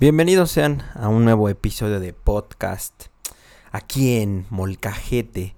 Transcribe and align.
Bienvenidos 0.00 0.50
sean 0.50 0.82
a 0.94 1.08
un 1.08 1.26
nuevo 1.26 1.50
episodio 1.50 2.00
de 2.00 2.14
podcast 2.14 3.08
aquí 3.70 4.16
en 4.16 4.46
Molcajete. 4.48 5.54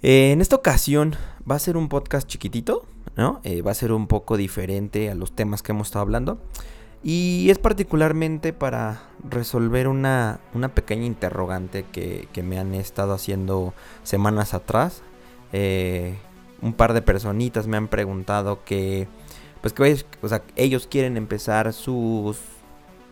Eh, 0.00 0.30
en 0.30 0.40
esta 0.40 0.54
ocasión 0.54 1.16
va 1.50 1.56
a 1.56 1.58
ser 1.58 1.76
un 1.76 1.88
podcast 1.88 2.28
chiquitito, 2.28 2.86
¿no? 3.16 3.40
Eh, 3.42 3.62
va 3.62 3.72
a 3.72 3.74
ser 3.74 3.90
un 3.90 4.06
poco 4.06 4.36
diferente 4.36 5.10
a 5.10 5.16
los 5.16 5.32
temas 5.32 5.64
que 5.64 5.72
hemos 5.72 5.88
estado 5.88 6.02
hablando. 6.04 6.38
Y 7.02 7.50
es 7.50 7.58
particularmente 7.58 8.52
para 8.52 9.08
resolver 9.28 9.88
una, 9.88 10.38
pequeña 10.72 11.06
interrogante 11.06 11.82
que, 11.82 12.28
me 12.44 12.60
han 12.60 12.74
estado 12.74 13.12
haciendo 13.12 13.74
semanas 14.04 14.54
atrás. 14.54 15.02
Eh, 15.52 16.16
un 16.62 16.74
par 16.74 16.92
de 16.92 17.02
personitas 17.02 17.66
me 17.66 17.76
han 17.76 17.88
preguntado 17.88 18.62
que, 18.62 19.08
pues 19.62 19.72
que 19.72 20.06
o 20.22 20.28
sea, 20.28 20.44
ellos 20.54 20.86
quieren 20.86 21.16
empezar 21.16 21.72
sus 21.72 22.53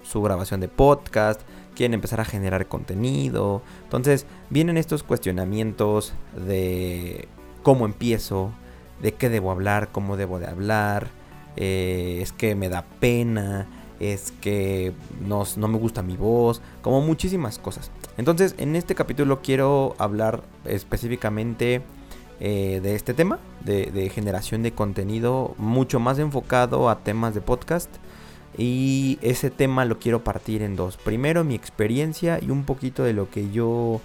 su 0.03 0.23
grabación 0.23 0.61
de 0.61 0.69
podcast, 0.69 1.41
quieren 1.75 1.95
empezar 1.95 2.21
a 2.21 2.25
generar 2.25 2.67
contenido. 2.67 3.63
Entonces 3.85 4.26
vienen 4.50 4.76
estos 4.76 5.03
cuestionamientos 5.03 6.13
de 6.46 7.29
cómo 7.63 7.86
empiezo, 7.86 8.53
de 9.00 9.12
qué 9.12 9.29
debo 9.29 9.50
hablar, 9.50 9.89
cómo 9.93 10.17
debo 10.17 10.39
de 10.39 10.46
hablar, 10.46 11.09
eh, 11.57 12.21
es 12.23 12.32
que 12.32 12.54
me 12.54 12.68
da 12.68 12.85
pena, 13.00 13.67
es 14.00 14.32
que 14.40 14.93
no, 15.21 15.45
me 15.68 15.79
gusta 15.79 16.03
mi 16.03 16.17
voz, 16.17 16.61
como 16.82 17.00
muchísimas 17.00 17.59
cosas. 17.59 17.90
Entonces 18.17 18.54
en 18.59 18.76
este 18.76 18.95
capítulo 18.95 19.40
quiero 19.43 19.95
hablar 19.98 20.43
específicamente 20.64 21.82
eh, 22.40 22.81
de 22.82 22.95
este 22.95 23.14
tema, 23.14 23.39
de 23.64 24.11
generación 24.12 24.62
de 24.62 24.73
contenido, 24.73 25.54
mucho 25.57 26.00
más 26.00 26.18
enfocado 26.18 26.90
a 26.90 26.98
temas 26.98 27.34
de 27.34 27.40
podcast. 27.40 27.90
Y 28.56 29.18
ese 29.22 29.50
tema 29.50 29.84
lo 29.84 29.98
quiero 29.98 30.24
partir 30.24 30.62
en 30.62 30.76
dos. 30.76 30.96
Primero 30.96 31.44
mi 31.44 31.54
experiencia 31.54 32.38
y 32.41 32.50
un 32.50 32.64
poquito 32.64 33.02
de 33.05 33.12
lo 33.12 33.30
que 33.30 33.50
yo 33.50 34.00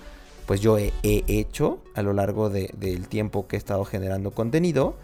pues 0.47 0.61
yo 0.61 0.77
he, 0.77 0.93
hecho 1.03 1.79
a 1.93 2.01
lo 2.01 2.13
largo 2.13 2.49
del 2.49 3.07
tiempo 3.09 3.47
que 3.47 3.57
he 3.57 3.59
estado 3.59 3.83
generando 3.85 4.31
contenido. 4.31 4.95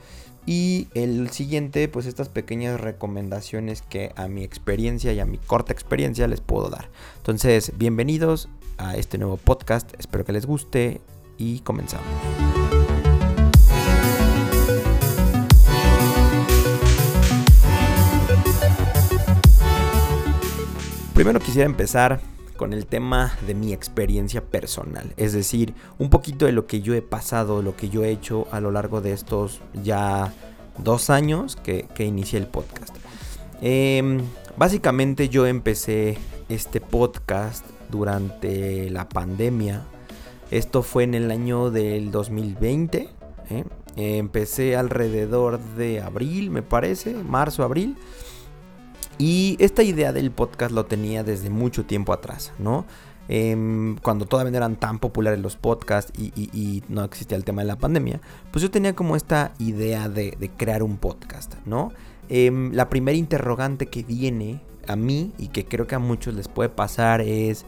Y 0.46 0.88
el 0.94 1.30
siguiente, 1.30 1.88
pues 1.88 2.06
estas 2.06 2.30
pequeñas 2.30 2.80
recomendaciones 2.80 3.82
que 3.82 4.12
a 4.16 4.28
mi 4.28 4.44
experiencia 4.44 5.14
y 5.14 5.20
a 5.20 5.26
mi 5.26 5.38
corta 5.38 5.72
experiencia 5.72 6.28
les 6.28 6.42
puedo 6.42 6.70
dar. 6.70 6.90
Entonces, 7.18 7.74
bienvenidos 7.78 8.50
a 8.78 8.98
este 8.98 9.18
nuevo 9.18 9.38
podcast. 9.38 9.94
Espero 10.00 10.26
que 10.26 10.34
les 10.34 10.46
guste 10.46 11.02
y 11.38 11.60
comenzamos. 11.60 12.63
Primero 21.14 21.40
quisiera 21.40 21.68
empezar 21.68 22.22
con 22.58 22.74
el 22.74 22.88
tema 22.88 23.38
de 23.46 23.54
mi 23.54 23.72
experiencia 23.72 24.44
personal, 24.44 25.14
es 25.16 25.34
decir, 25.34 25.76
un 26.00 26.10
poquito 26.10 26.48
de 26.48 26.52
lo 26.52 26.66
que 26.66 26.82
yo 26.82 26.96
he 26.96 27.04
pasado, 27.04 27.62
lo 27.62 27.76
que 27.76 27.90
yo 27.90 28.04
he 28.04 28.10
hecho 28.10 28.48
a 28.52 28.60
lo 28.60 28.72
largo 28.72 29.00
de 29.00 29.14
estos 29.14 29.62
ya 29.84 30.34
dos 30.80 31.12
años 31.12 31.56
que, 31.56 31.88
inicié 32.00 32.40
el 32.40 32.48
podcast. 32.48 32.96
Em, 33.62 34.22
básicamente 34.58 35.30
yo 35.30 35.46
empecé 35.46 36.18
este 36.50 36.82
podcast 36.82 37.64
durante 37.90 38.90
la 38.90 39.08
pandemia. 39.08 39.84
Esto 40.50 40.82
fue 40.82 41.04
en 41.04 41.14
el 41.14 41.30
año 41.30 41.70
del 41.70 42.10
2020. 42.12 43.10
¿eh? 43.52 43.64
Empecé 43.96 44.76
alrededor 44.76 45.60
de 45.60 46.02
abril, 46.02 46.50
me 46.50 46.64
parece, 46.64 47.14
marzo, 47.14 47.64
abril. 47.64 47.98
Y 49.18 49.58
esta 49.60 49.84
idea 49.84 50.12
del 50.12 50.32
podcast 50.32 50.72
lo 50.72 50.86
tenía 50.86 51.24
desde 51.24 51.50
mucho 51.50 51.86
tiempo 51.86 52.14
atrás, 52.14 52.54
¿no? 52.60 52.86
Em, 53.30 53.96
cuando 53.98 54.26
todavía 54.26 54.52
no 54.52 54.58
eran 54.58 54.76
tan 54.76 55.00
populares 55.00 55.40
los 55.40 55.56
podcasts 55.56 56.12
y, 56.18 56.84
no 56.90 57.04
existía 57.06 57.38
el 57.38 57.46
tema 57.46 57.62
de 57.62 57.68
la 57.68 57.78
pandemia, 57.78 58.20
pues 58.52 58.62
yo 58.62 58.70
tenía 58.70 58.96
como 58.96 59.16
esta 59.16 59.54
idea 59.60 60.10
de, 60.10 60.52
crear 60.58 60.84
un 60.84 60.98
podcast, 60.98 61.56
¿no? 61.66 61.94
Em, 62.30 62.74
la 62.74 62.90
primera 62.90 63.18
interrogante 63.18 63.88
que 63.88 64.04
viene 64.04 64.62
a 64.88 64.96
mí 64.96 65.32
y 65.38 65.48
que 65.48 65.66
creo 65.66 65.88
que 65.88 65.96
a 65.96 66.00
muchos 66.00 66.34
les 66.34 66.50
puede 66.50 66.70
pasar 66.70 67.22
es, 67.22 67.66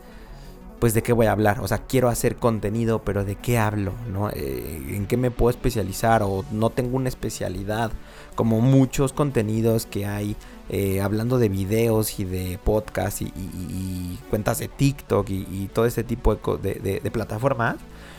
pues 0.80 0.94
de 0.94 1.02
qué 1.04 1.14
voy 1.14 1.28
a 1.28 1.32
hablar, 1.32 1.62
o 1.62 1.68
sea, 1.68 1.80
quiero 1.80 2.10
hacer 2.10 2.36
contenido, 2.36 3.04
pero 3.04 3.24
de 3.24 3.36
qué 3.36 3.58
hablo, 3.58 3.94
¿no? 4.12 4.30
Eh, 4.30 4.84
¿En 4.90 5.08
qué 5.08 5.16
me 5.16 5.32
puedo 5.32 5.50
especializar 5.50 6.22
o 6.22 6.44
no 6.52 6.70
tengo 6.70 6.98
una 6.98 7.08
especialidad? 7.08 7.92
Como 8.36 8.60
muchos 8.60 9.14
contenidos 9.14 9.86
que 9.86 10.06
hay 10.06 10.36
eh, 10.70 11.02
hablando 11.02 11.38
de 11.38 11.50
videos 11.50 12.20
y 12.20 12.26
de 12.26 12.60
podcasts 12.64 13.22
y, 13.22 14.20
cuentas 14.30 14.60
de 14.60 14.68
TikTok 14.68 15.30
y, 15.30 15.70
todo 15.74 15.86
ese 15.86 16.04
tipo 16.04 16.36
de, 16.36 17.12
plataformas, 17.12 17.78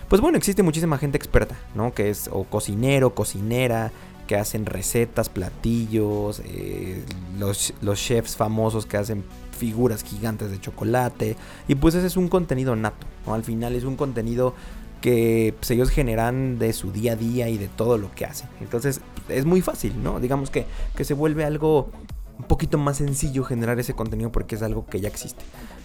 pues 0.08 0.20
bueno, 0.20 0.38
existe 0.38 0.62
muchísima 0.62 0.98
gente 0.98 1.16
experta, 1.16 1.56
¿no? 1.74 1.92
Que 1.92 2.10
es 2.10 2.30
o 2.32 2.44
cocinero, 2.44 3.14
cocinera, 3.14 3.90
que 4.26 4.36
hacen 4.36 4.66
recetas, 4.66 5.28
platillos, 5.28 6.40
eh, 6.44 7.04
los, 7.38 7.74
los 7.80 7.98
chefs 8.00 8.36
famosos 8.36 8.86
que 8.86 8.96
hacen 8.96 9.24
figuras 9.56 10.04
gigantes 10.04 10.50
de 10.50 10.60
chocolate. 10.60 11.36
Y 11.66 11.74
pues 11.74 11.94
ese 11.94 12.06
es 12.06 12.16
un 12.16 12.28
contenido 12.28 12.76
nato, 12.76 13.06
¿no? 13.26 13.34
Al 13.34 13.42
final 13.42 13.74
es 13.74 13.84
un 13.84 13.96
contenido 13.96 14.54
que 15.00 15.54
pues, 15.58 15.70
ellos 15.70 15.90
generan 15.90 16.58
de 16.58 16.72
su 16.72 16.92
día 16.92 17.12
a 17.12 17.16
día 17.16 17.48
y 17.48 17.58
de 17.58 17.68
todo 17.68 17.98
lo 17.98 18.12
que 18.14 18.24
hacen. 18.24 18.48
Entonces 18.60 19.00
es 19.28 19.44
muy 19.44 19.62
fácil, 19.62 20.02
¿no? 20.02 20.20
Digamos 20.20 20.50
que, 20.50 20.66
que 20.96 21.04
se 21.04 21.14
vuelve 21.14 21.44
algo 21.44 21.90
un 22.38 22.44
poquito 22.44 22.78
más 22.78 22.98
sencillo 22.98 23.44
generar 23.44 23.78
ese 23.78 23.94
contenido 23.94 24.30
porque 24.30 24.54
es 24.54 24.62
algo 24.62 24.86
que 24.86 25.00
ya 25.00 25.08
existe. 25.08 25.44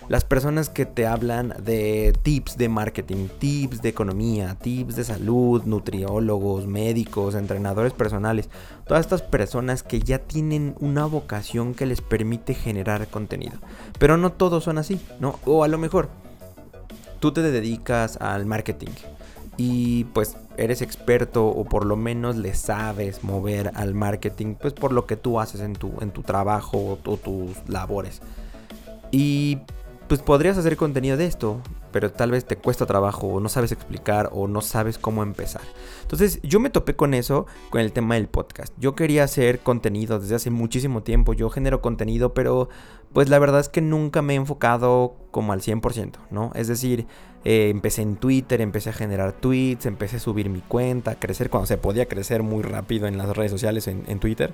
Las 0.10 0.26
personas 0.26 0.70
que 0.70 0.86
te 0.86 1.08
hablan 1.08 1.54
de 1.64 2.14
tips 2.22 2.58
de 2.58 2.68
marketing, 2.68 3.28
tips 3.40 3.82
de 3.82 3.90
economía, 3.90 4.56
tips 4.56 4.96
de 4.96 5.04
salud, 5.06 5.64
nutriólogos, 5.64 6.68
médicos, 6.68 7.36
entrenadores 7.36 7.94
personales, 7.94 8.50
todas 8.86 9.06
estas 9.06 9.22
personas 9.22 9.84
que 9.84 10.02
ya 10.02 10.20
tienen 10.20 10.76
una 10.80 11.06
vocación 11.06 11.74
que 11.74 11.86
les 11.86 12.02
permite 12.02 12.54
generar 12.54 13.08
contenido. 13.08 13.58
Pero 14.00 14.18
no 14.18 14.34
todos 14.34 14.66
son 14.66 14.78
así, 14.78 15.00
¿no? 15.20 15.40
O 15.46 15.64
a 15.64 15.70
lo 15.70 15.78
mejor 15.78 16.10
tú 17.22 17.32
te 17.32 17.42
dedicas 17.42 18.18
al 18.18 18.46
marketing 18.46 18.92
y 19.56 20.06
pues 20.06 20.36
eres 20.62 20.82
experto 20.82 21.48
o 21.48 21.66
por 21.66 21.86
lo 21.86 21.96
menos 21.96 22.36
le 22.36 22.54
sabes 22.54 23.24
mover 23.24 23.72
al 23.76 23.94
marketing, 23.94 24.56
pues 24.56 24.74
por 24.74 24.92
lo 24.92 25.06
que 25.06 25.18
tú 25.18 25.40
haces 25.40 25.62
en 25.62 25.74
tu, 25.74 25.94
en 26.02 26.12
tu 26.12 26.24
trabajo 26.24 27.00
o, 27.04 27.18
tus 27.18 27.58
labores. 27.68 28.22
Y 29.12 29.60
pues 30.08 30.22
podrías 30.22 30.58
hacer 30.58 30.78
contenido 30.78 31.18
de 31.18 31.26
esto, 31.26 31.62
pero 31.92 32.12
tal 32.12 32.32
vez 32.32 32.46
te 32.46 32.58
cuesta 32.58 32.86
trabajo 32.86 33.28
o 33.28 33.40
no 33.40 33.50
sabes 33.50 33.72
explicar 33.72 34.30
o 34.34 34.48
no 34.48 34.62
sabes 34.62 34.98
cómo 34.98 35.24
empezar. 35.24 35.62
Entonces 36.02 36.40
yo 36.44 36.60
me 36.60 36.70
topé 36.70 36.96
con 36.96 37.14
eso, 37.14 37.46
con 37.70 37.82
el 37.82 37.92
tema 37.92 38.16
del 38.16 38.28
podcast. 38.28 38.74
Yo 38.78 38.96
quería 38.96 39.24
hacer 39.24 39.60
contenido 39.60 40.20
desde 40.20 40.36
hace 40.36 40.50
muchísimo 40.50 41.04
tiempo, 41.04 41.34
yo 41.34 41.50
genero 41.50 41.82
contenido, 41.82 42.34
pero 42.34 42.70
pues 43.14 43.30
la 43.30 43.40
verdad 43.40 43.60
es 43.60 43.70
que 43.70 43.82
nunca 43.82 44.22
me 44.22 44.34
he 44.34 44.38
enfocado 44.38 45.16
como 45.32 45.54
al 45.54 45.62
100%, 45.62 46.14
¿no? 46.30 46.52
Es 46.56 46.68
decir, 46.68 47.08
eh, 47.44 47.70
empecé 47.70 48.04
en 48.04 48.18
Twitter, 48.18 48.62
empecé 48.62 48.92
a 48.92 48.94
generar 48.94 49.34
tweets, 49.34 49.86
empecé 49.86 50.18
a 50.18 50.20
subir 50.20 50.50
mi 50.50 50.62
cuenta, 50.62 51.12
a 51.12 51.16
crecer 51.16 51.50
cuando 51.50 51.66
se 51.66 51.78
podía 51.78 52.08
crecer 52.08 52.44
muy 52.44 52.62
rápido 52.62 53.08
en 53.08 53.18
las 53.18 53.36
redes 53.36 53.52
sociales 53.52 53.88
en, 53.88 54.20
Twitter. 54.20 54.54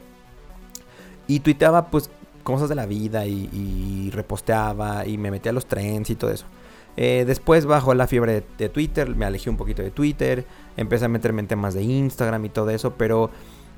Y 1.28 1.42
tuiteaba 1.42 1.92
pues 1.92 2.09
cosas 2.44 2.69
de 2.69 2.75
la 2.75 2.86
vida 2.86 3.25
y, 3.25 4.09
reposteaba 4.12 5.06
y 5.06 5.18
me 5.18 5.31
metía 5.31 5.52
a 5.52 5.54
los 5.54 5.66
trends 5.66 6.09
y 6.09 6.16
todo 6.16 6.31
eso. 6.31 6.46
Eh, 6.97 7.25
después 7.28 7.68
bajó 7.68 7.94
la 7.94 8.08
fiebre 8.08 8.44
de, 8.58 8.69
Twitter, 8.69 9.16
me 9.16 9.25
alejé 9.25 9.52
un 9.52 9.58
poquito 9.58 9.84
de 9.84 9.91
Twitter, 9.91 10.46
empecé 10.78 11.06
a 11.06 11.08
meterme 11.08 11.41
en 11.41 11.47
temas 11.47 11.75
de 11.75 11.84
Instagram 11.84 12.44
y 12.46 12.50
todo 12.50 12.72
eso, 12.72 12.96
pero 12.96 13.30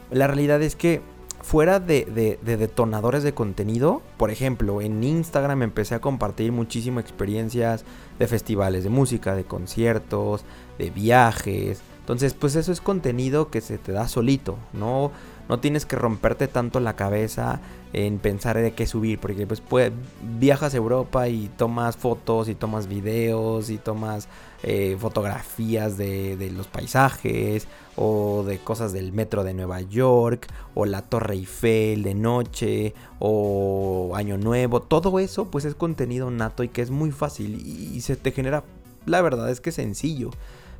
la 0.09 0.25
realidad 0.28 0.62
es 0.62 0.78
que 0.78 1.02
fuera 1.41 1.81
de, 1.81 2.40
detonadores 2.41 3.24
de 3.24 3.34
contenido, 3.34 4.02
por 4.16 4.31
ejemplo, 4.31 4.81
en 4.81 5.03
Instagram 5.03 5.63
empecé 5.63 5.96
a 5.96 6.00
compartir 6.00 6.53
muchísimas 6.53 7.03
experiencias 7.03 7.84
de 8.17 8.28
festivales 8.28 8.85
de 8.85 8.90
música, 8.90 9.35
de 9.35 9.44
conciertos, 9.44 10.46
de 10.78 10.90
viajes. 10.90 11.82
Entonces, 11.99 12.34
pues 12.34 12.55
eso 12.55 12.72
es 12.72 12.79
contenido 12.79 13.52
que 13.52 13.59
se 13.59 13.78
te 13.78 13.91
da 13.91 14.08
solito, 14.08 14.58
no, 14.72 15.11
no 15.49 15.59
tienes 15.59 15.85
que 15.85 15.96
romperte 15.96 16.47
tanto 16.47 16.79
la 16.79 16.96
cabeza 16.96 17.59
en 17.91 18.19
pensar 18.19 18.55
de 18.55 18.72
qué 18.72 18.85
subir, 18.85 19.19
porque 19.19 19.47
pues, 19.47 19.63
viajas 20.40 20.75
a 20.75 20.78
Europa 20.78 21.28
y 21.28 21.49
tomas 21.57 21.97
fotos 21.97 22.47
y 22.49 22.55
tomas 22.55 22.87
videos 22.87 23.72
y 23.72 23.79
tomas 23.79 24.29
eh, 24.61 24.96
fotografías 24.99 25.97
de, 25.97 26.51
los 26.55 26.67
paisajes 26.67 27.67
o 27.96 28.43
de 28.46 28.59
cosas 28.59 28.93
del 28.93 29.11
metro 29.11 29.43
de 29.43 29.55
Nueva 29.55 29.81
York 29.81 30.47
o 30.75 30.85
la 30.85 31.01
Torre 31.01 31.34
Eiffel 31.34 32.03
de 32.03 32.13
noche 32.13 32.93
o 33.17 34.11
Año 34.16 34.37
Nuevo, 34.37 34.81
todo 34.81 35.17
eso 35.19 35.49
pues 35.49 35.66
es 35.66 35.73
contenido 35.73 36.29
nato 36.29 36.63
y 36.63 36.69
que 36.69 36.84
es 36.84 36.91
muy 36.91 37.11
fácil 37.11 37.55
y, 37.55 38.01
se 38.01 38.16
te 38.16 38.31
genera, 38.31 38.63
la 39.07 39.22
verdad 39.22 39.49
es 39.49 39.61
que 39.61 39.72
sencillo. 39.72 40.29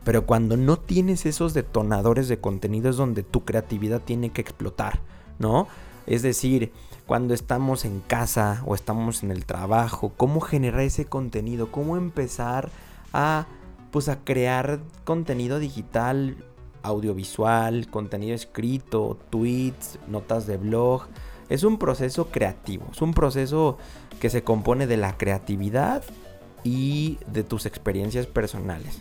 Pero 0.04 0.26
cuando 0.26 0.58
no 0.58 0.78
tienes 0.78 1.26
esos 1.26 1.54
detonadores 1.54 2.28
de 2.28 2.40
contenido 2.40 2.90
es 2.90 2.98
donde 2.98 3.24
tu 3.24 3.46
creatividad 3.46 4.02
tiene 4.02 4.32
que 4.32 4.42
explotar, 4.42 5.02
¿no? 5.40 5.68
Es 6.08 6.22
decir, 6.22 6.72
cuando 7.06 7.34
estamos 7.34 7.86
en 7.86 8.00
casa 8.00 8.64
o 8.66 8.76
estamos 8.76 9.24
en 9.24 9.32
el 9.32 9.46
trabajo, 9.46 10.14
cómo 10.16 10.42
generar 10.42 10.82
ese 10.82 11.06
contenido, 11.06 11.72
cómo 11.72 11.98
empezar 11.98 12.70
a 13.14 13.48
pues 13.92 14.08
a 14.08 14.20
crear 14.24 14.80
contenido 15.04 15.58
digital, 15.60 16.38
audiovisual, 16.84 17.90
contenido 17.90 18.36
escrito, 18.36 19.18
tweets, 19.30 20.00
notas 20.08 20.46
de 20.46 20.58
blog. 20.58 21.08
Es 21.50 21.64
un 21.64 21.80
proceso 21.80 22.28
creativo, 22.28 22.86
es 22.92 23.02
un 23.02 23.14
proceso 23.14 23.78
que 24.20 24.30
se 24.30 24.44
compone 24.44 24.86
de 24.86 24.98
la 24.98 25.18
creatividad 25.18 26.04
y 26.64 27.18
de 27.28 27.44
tus 27.44 27.66
experiencias 27.66 28.28
personales. 28.28 29.00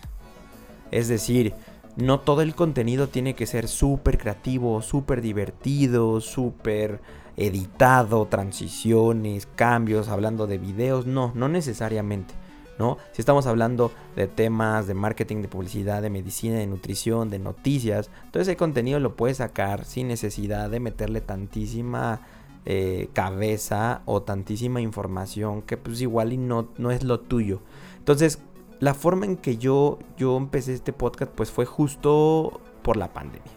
Es 0.91 1.07
decir, 1.07 1.53
no 1.95 2.19
todo 2.19 2.41
el 2.41 2.55
contenido 2.55 3.07
tiene 3.09 3.35
que 3.35 3.45
ser 3.45 3.67
súper 3.67 4.17
creativo, 4.17 4.81
súper 4.81 5.21
divertido, 5.21 6.21
súper 6.21 7.01
editado, 7.37 8.25
transiciones, 8.27 9.47
cambios, 9.55 10.09
hablando 10.09 10.47
de 10.47 10.57
videos, 10.57 11.05
no, 11.05 11.31
no 11.35 11.47
necesariamente. 11.49 12.33
¿no? 12.77 12.97
Si 13.11 13.21
estamos 13.21 13.45
hablando 13.45 13.91
de 14.15 14.27
temas 14.27 14.87
de 14.87 14.93
marketing, 14.93 15.41
de 15.41 15.49
publicidad, 15.49 16.01
de 16.01 16.09
medicina, 16.09 16.57
de 16.57 16.67
nutrición, 16.67 17.29
de 17.29 17.39
noticias, 17.39 18.09
todo 18.31 18.41
ese 18.41 18.55
contenido 18.55 18.99
lo 18.99 19.17
puedes 19.17 19.37
sacar 19.37 19.83
sin 19.83 20.07
necesidad 20.07 20.69
de 20.69 20.79
meterle 20.79 21.19
tantísima 21.19 22.21
eh, 22.65 23.09
cabeza 23.13 24.01
o 24.05 24.21
tantísima 24.21 24.79
información 24.79 25.61
que 25.61 25.75
pues 25.75 26.01
igual 26.01 26.31
y 26.31 26.37
no, 26.37 26.69
no 26.77 26.91
es 26.91 27.03
lo 27.03 27.19
tuyo. 27.19 27.61
Entonces, 27.97 28.39
la 28.79 28.93
forma 28.93 29.25
en 29.25 29.37
que 29.37 29.57
yo, 29.57 29.99
yo 30.17 30.37
empecé 30.37 30.73
este 30.73 30.93
podcast 30.93 31.31
pues 31.31 31.51
fue 31.51 31.65
justo 31.65 32.61
por 32.81 32.97
la 32.97 33.13
pandemia. 33.13 33.51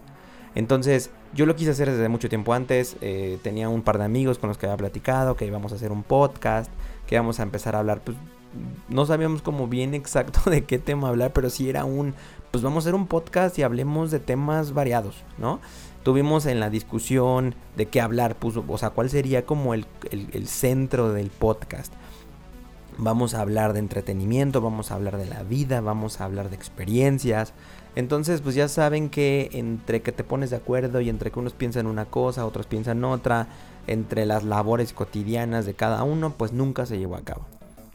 Entonces, 0.54 1.10
yo 1.34 1.46
lo 1.46 1.56
quise 1.56 1.70
hacer 1.70 1.90
desde 1.90 2.08
mucho 2.08 2.28
tiempo 2.28 2.52
antes. 2.52 2.96
Eh, 3.00 3.38
tenía 3.42 3.68
un 3.68 3.82
par 3.82 3.98
de 3.98 4.04
amigos 4.04 4.38
con 4.38 4.48
los 4.48 4.58
que 4.58 4.66
había 4.66 4.76
platicado 4.76 5.36
que 5.36 5.46
íbamos 5.46 5.72
a 5.72 5.76
hacer 5.76 5.92
un 5.92 6.02
podcast, 6.02 6.70
que 7.06 7.14
íbamos 7.14 7.40
a 7.40 7.44
empezar 7.44 7.74
a 7.74 7.78
hablar. 7.78 8.02
Pues 8.02 8.16
no 8.88 9.06
sabíamos 9.06 9.42
como 9.42 9.66
bien 9.68 9.94
exacto 9.94 10.40
de 10.50 10.64
qué 10.64 10.78
tema 10.78 11.08
hablar, 11.08 11.32
pero 11.32 11.48
sí 11.50 11.68
era 11.70 11.84
un, 11.84 12.14
pues 12.50 12.62
vamos 12.62 12.84
a 12.84 12.88
hacer 12.88 12.94
un 12.94 13.06
podcast 13.06 13.58
y 13.58 13.62
hablemos 13.62 14.10
de 14.10 14.18
temas 14.18 14.74
variados, 14.74 15.24
¿no? 15.38 15.60
Tuvimos 16.02 16.46
en 16.46 16.58
la 16.58 16.68
discusión 16.68 17.54
de 17.76 17.86
qué 17.86 18.00
hablar, 18.00 18.34
pues, 18.34 18.56
o 18.56 18.78
sea, 18.78 18.90
cuál 18.90 19.08
sería 19.08 19.46
como 19.46 19.72
el, 19.72 19.86
el 20.10 20.48
centro 20.48 21.12
del 21.12 21.30
podcast. 21.30 21.94
Vamos 22.98 23.34
a 23.34 23.40
hablar 23.40 23.72
de 23.72 23.78
entretenimiento, 23.78 24.60
vamos 24.60 24.90
a 24.90 24.94
hablar 24.94 25.16
de 25.16 25.26
la 25.26 25.42
vida, 25.42 25.80
vamos 25.80 26.20
a 26.20 26.24
hablar 26.24 26.50
de 26.50 26.56
experiencias, 26.56 27.54
entonces, 27.94 28.40
pues 28.40 28.54
ya 28.54 28.68
saben 28.68 29.10
que 29.10 29.50
entre 29.52 30.00
que 30.00 30.12
te 30.12 30.24
pones 30.24 30.50
de 30.50 30.56
acuerdo 30.56 31.00
y 31.00 31.10
entre 31.10 31.30
que 31.30 31.38
unos 31.38 31.52
piensan 31.52 31.86
una 31.86 32.06
cosa, 32.06 32.46
otros 32.46 32.66
piensan 32.66 33.04
otra, 33.04 33.48
entre 33.86 34.24
las 34.24 34.44
labores 34.44 34.92
cotidianas 34.92 35.66
de 35.66 35.74
cada 35.74 36.02
uno, 36.02 36.34
pues 36.36 36.52
nunca 36.52 36.86
se 36.86 36.98
llevó 36.98 37.16
a 37.16 37.22
cabo. 37.22 37.44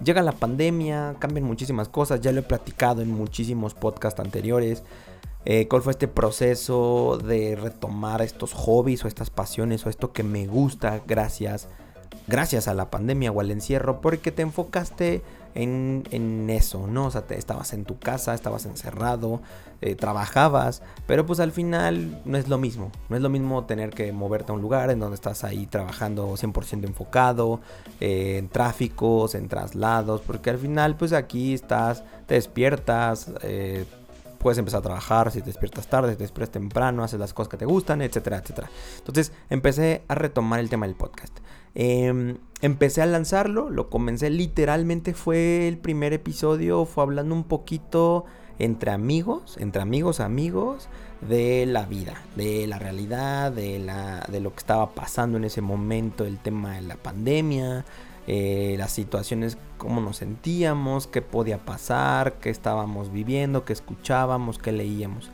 Llega 0.04 0.22
la 0.22 0.34
pandemia, 0.34 1.16
cambian 1.18 1.46
muchísimas 1.46 1.90
cosas, 1.90 2.22
ya 2.22 2.32
lo 2.32 2.42
he 2.42 2.44
platicado 2.44 3.02
en 3.02 3.12
muchísimos 3.12 3.74
podcasts 3.74 4.20
anteriores. 4.20 4.84
Eh, 5.46 5.68
¿Cuál 5.68 5.82
fue 5.82 5.92
este 5.92 6.08
proceso 6.08 7.18
de 7.18 7.56
retomar 7.56 8.22
estos 8.22 8.54
hobbies 8.54 9.04
o 9.04 9.08
estas 9.08 9.32
pasiones 9.32 9.84
o 9.86 9.90
esto 9.90 10.14
que 10.14 10.22
me 10.22 10.46
gusta 10.46 11.02
gracias, 11.08 11.70
gracias 12.28 12.68
a 12.68 12.74
la 12.74 12.90
pandemia 12.90 13.32
o 13.32 13.40
al 13.40 13.52
encierro? 13.52 14.02
Porque 14.02 14.32
te 14.32 14.42
enfocaste 14.42 15.22
en, 15.56 16.50
eso, 16.50 16.88
¿no? 16.88 17.08
O 17.08 17.12
sea, 17.12 17.24
estabas 17.30 17.74
en 17.74 17.84
tu 17.84 17.98
casa, 17.98 18.34
estabas 18.34 18.66
encerrado, 18.66 19.42
eh, 19.82 19.96
trabajabas, 19.96 20.82
pero 21.08 21.26
pues 21.26 21.40
al 21.40 21.52
final 21.52 22.22
no 22.26 22.38
es 22.38 22.48
lo 22.48 22.58
mismo. 22.58 22.92
No 23.10 23.16
es 23.16 23.22
lo 23.22 23.30
mismo 23.30 23.66
tener 23.66 23.90
que 23.90 24.12
moverte 24.12 24.52
a 24.52 24.56
un 24.56 24.62
lugar 24.62 24.92
en 24.92 25.00
donde 25.00 25.16
estás 25.16 25.44
ahí 25.44 25.66
trabajando 25.66 26.36
100% 26.36 26.86
enfocado, 26.86 27.60
eh, 28.00 28.38
en 28.38 28.50
tráficos, 28.50 29.34
en 29.36 29.48
traslados, 29.48 30.22
porque 30.22 30.52
al 30.52 30.60
final 30.60 30.96
pues 30.96 31.14
aquí 31.14 31.54
estás, 31.54 32.04
te 32.28 32.36
despiertas, 32.36 33.32
eh, 33.42 33.86
puedes 34.38 34.60
empezar 34.60 34.80
a 34.80 34.84
trabajar 34.84 35.32
si 35.32 35.40
te 35.40 35.48
despiertas 35.48 35.88
tarde, 35.88 36.16
te 36.16 36.24
despiertas 36.24 36.52
temprano, 36.52 37.04
haces 37.04 37.20
las 37.20 37.34
cosas 37.34 37.50
que 37.50 37.58
te 37.58 37.66
gustan, 37.66 38.02
etcétera, 38.02 38.38
etcétera. 38.38 38.70
Entonces 39.00 39.32
empecé 39.50 40.04
a 40.08 40.16
retomar 40.16 40.60
el 40.60 40.70
tema 40.70 40.86
del 40.86 40.96
podcast. 40.96 41.38
Em, 41.80 42.38
empecé 42.62 43.04
a 43.04 43.06
lanzarlo, 43.06 43.70
lo 43.70 43.92
comencé 43.92 44.32
literalmente, 44.32 45.14
fue 45.14 45.68
el 45.68 45.78
primer 45.78 46.12
episodio, 46.12 46.86
fue 46.86 47.04
hablando 47.04 47.36
un 47.36 47.44
poquito 47.44 48.26
entre 48.58 48.90
amigos, 48.90 49.58
entre 49.60 49.84
amigos, 49.84 50.20
amigos, 50.20 50.90
de 51.22 51.68
la 51.68 51.86
vida, 51.86 52.20
de 52.36 52.66
la 52.66 52.80
realidad, 52.80 53.52
de, 53.52 53.78
la, 53.78 54.26
de 54.28 54.40
lo 54.40 54.54
que 54.54 54.58
estaba 54.58 54.96
pasando 54.96 55.38
en 55.38 55.44
ese 55.44 55.62
momento, 55.62 56.26
el 56.26 56.40
tema 56.40 56.78
de 56.78 56.82
la 56.82 56.96
pandemia, 56.96 57.86
eh, 58.26 58.74
las 58.80 58.92
situaciones, 58.92 59.60
cómo 59.78 60.02
nos 60.02 60.18
sentíamos, 60.18 61.06
qué 61.06 61.22
podía 61.22 61.60
pasar, 61.60 62.40
qué 62.40 62.50
estábamos 62.50 63.12
viviendo, 63.12 63.66
qué 63.66 63.74
escuchábamos, 63.74 64.58
qué 64.58 64.72
leíamos. 64.72 65.30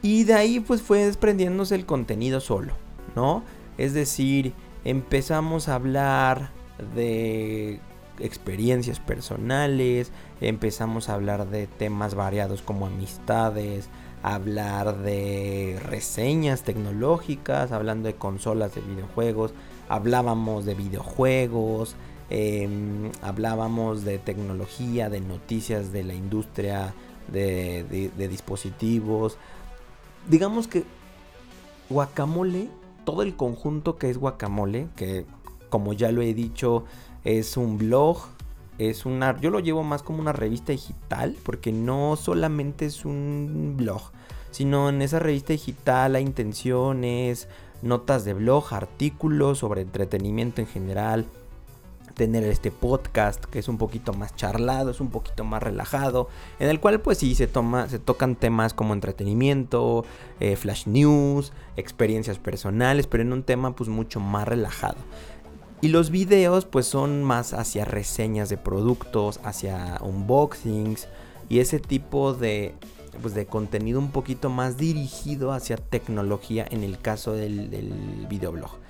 Y 0.00 0.24
de 0.24 0.32
ahí 0.32 0.60
pues 0.60 0.80
fue 0.80 1.04
desprendiéndose 1.04 1.74
el 1.74 1.84
contenido 1.84 2.40
solo, 2.40 2.72
¿no? 3.14 3.42
Es 3.76 3.92
decir, 3.92 4.54
empezamos 4.84 5.68
a 5.68 5.74
hablar 5.74 6.50
de 6.94 7.80
experiencias 8.20 9.00
personales, 9.00 10.12
empezamos 10.40 11.08
a 11.08 11.14
hablar 11.14 11.48
de 11.48 11.66
temas 11.66 12.14
variados 12.14 12.62
como 12.62 12.86
amistades, 12.86 13.88
hablar 14.22 14.98
de 14.98 15.80
reseñas 15.84 16.62
tecnológicas, 16.62 17.72
hablando 17.72 18.06
de 18.06 18.14
consolas 18.14 18.74
de 18.74 18.82
videojuegos, 18.82 19.52
hablábamos 19.88 20.64
de 20.64 20.74
videojuegos, 20.74 21.96
em, 22.30 23.10
hablábamos 23.22 24.04
de 24.04 24.18
tecnología, 24.18 25.10
de 25.10 25.20
noticias 25.20 25.92
de 25.92 26.04
la 26.04 26.14
industria 26.14 26.94
de 27.32 28.28
dispositivos. 28.28 29.38
Digamos 30.28 30.68
que 30.68 30.84
Guacamole 31.90 32.68
todo 33.04 33.22
el 33.22 33.36
conjunto 33.36 33.96
que 33.96 34.10
es 34.10 34.18
Guacamole, 34.18 34.88
que 34.96 35.26
como 35.70 35.92
ya 35.92 36.12
lo 36.12 36.22
he 36.22 36.34
dicho, 36.34 36.84
es 37.24 37.56
un 37.56 37.78
blog, 37.78 38.18
es 38.78 39.06
una, 39.06 39.40
yo 39.40 39.50
lo 39.50 39.60
llevo 39.60 39.82
más 39.82 40.02
como 40.02 40.20
una 40.20 40.32
revista 40.32 40.72
digital, 40.72 41.36
porque 41.42 41.72
no 41.72 42.16
solamente 42.16 42.86
es 42.86 43.04
un 43.04 43.74
blog, 43.76 44.02
sino 44.50 44.88
en 44.88 45.02
esa 45.02 45.18
revista 45.18 45.52
digital 45.52 46.16
hay 46.16 46.22
intenciones, 46.22 47.48
notas 47.82 48.24
de 48.24 48.34
blog, 48.34 48.72
artículos 48.72 49.58
sobre 49.58 49.82
entretenimiento 49.82 50.60
en 50.60 50.66
general, 50.66 51.26
tener 52.14 52.44
este 52.44 52.70
podcast 52.70 53.44
que 53.44 53.58
es 53.58 53.68
un 53.68 53.78
poquito 53.78 54.12
más 54.12 54.34
charlado, 54.36 54.90
es 54.90 55.00
un 55.00 55.10
poquito 55.10 55.44
más 55.44 55.62
relajado, 55.62 56.28
en 56.58 56.68
el 56.68 56.80
cual 56.80 57.00
pues 57.00 57.18
sí 57.18 57.34
se 57.34 57.46
toma, 57.46 57.88
se 57.88 57.98
tocan 57.98 58.36
temas 58.36 58.72
como 58.74 58.94
entretenimiento, 58.94 60.04
eh, 60.40 60.56
flash 60.56 60.86
news, 60.86 61.52
experiencias 61.76 62.38
personales, 62.38 63.06
pero 63.06 63.22
en 63.22 63.32
un 63.32 63.42
tema 63.42 63.74
pues 63.74 63.88
mucho 63.88 64.20
más 64.20 64.46
relajado. 64.46 64.96
Y 65.80 65.88
los 65.88 66.10
videos 66.10 66.64
pues 66.64 66.86
son 66.86 67.24
más 67.24 67.52
hacia 67.52 67.84
reseñas 67.84 68.48
de 68.48 68.56
productos, 68.56 69.40
hacia 69.44 69.98
unboxings 70.00 71.08
y 71.48 71.58
ese 71.58 71.78
tipo 71.78 72.32
de, 72.32 72.74
pues, 73.20 73.34
de 73.34 73.46
contenido 73.46 73.98
un 73.98 74.10
poquito 74.10 74.48
más 74.48 74.78
dirigido 74.78 75.52
hacia 75.52 75.76
tecnología 75.76 76.66
en 76.70 76.84
el 76.84 76.98
caso 76.98 77.32
del, 77.32 77.70
del 77.70 78.26
videoblog. 78.30 78.83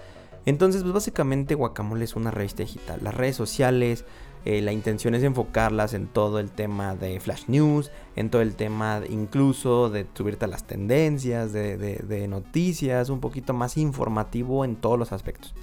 Entonces, 0.46 0.82
pues 0.82 0.92
básicamente 0.92 1.54
Guacamole 1.54 2.04
es 2.04 2.16
una 2.16 2.30
revista 2.30 2.62
digital. 2.62 3.00
Las 3.02 3.14
redes 3.14 3.36
sociales, 3.36 4.04
eh, 4.44 4.60
la 4.60 4.72
intención 4.72 5.14
es 5.14 5.22
enfocarlas 5.22 5.94
en 5.94 6.06
todo 6.06 6.38
el 6.38 6.50
tema 6.50 6.94
de 6.94 7.18
flash 7.18 7.44
news, 7.48 7.90
en 8.14 8.28
todo 8.28 8.42
el 8.42 8.54
tema 8.54 9.00
incluso 9.08 9.88
de 9.88 10.06
subirte 10.12 10.44
a 10.44 10.48
las 10.48 10.64
tendencias, 10.64 11.52
de, 11.52 12.26
noticias, 12.28 13.08
un 13.08 13.20
poquito 13.20 13.54
más 13.54 13.78
informativo 13.78 14.64
en 14.64 14.76
todos 14.76 14.98
los 14.98 15.12
aspectos. 15.12 15.54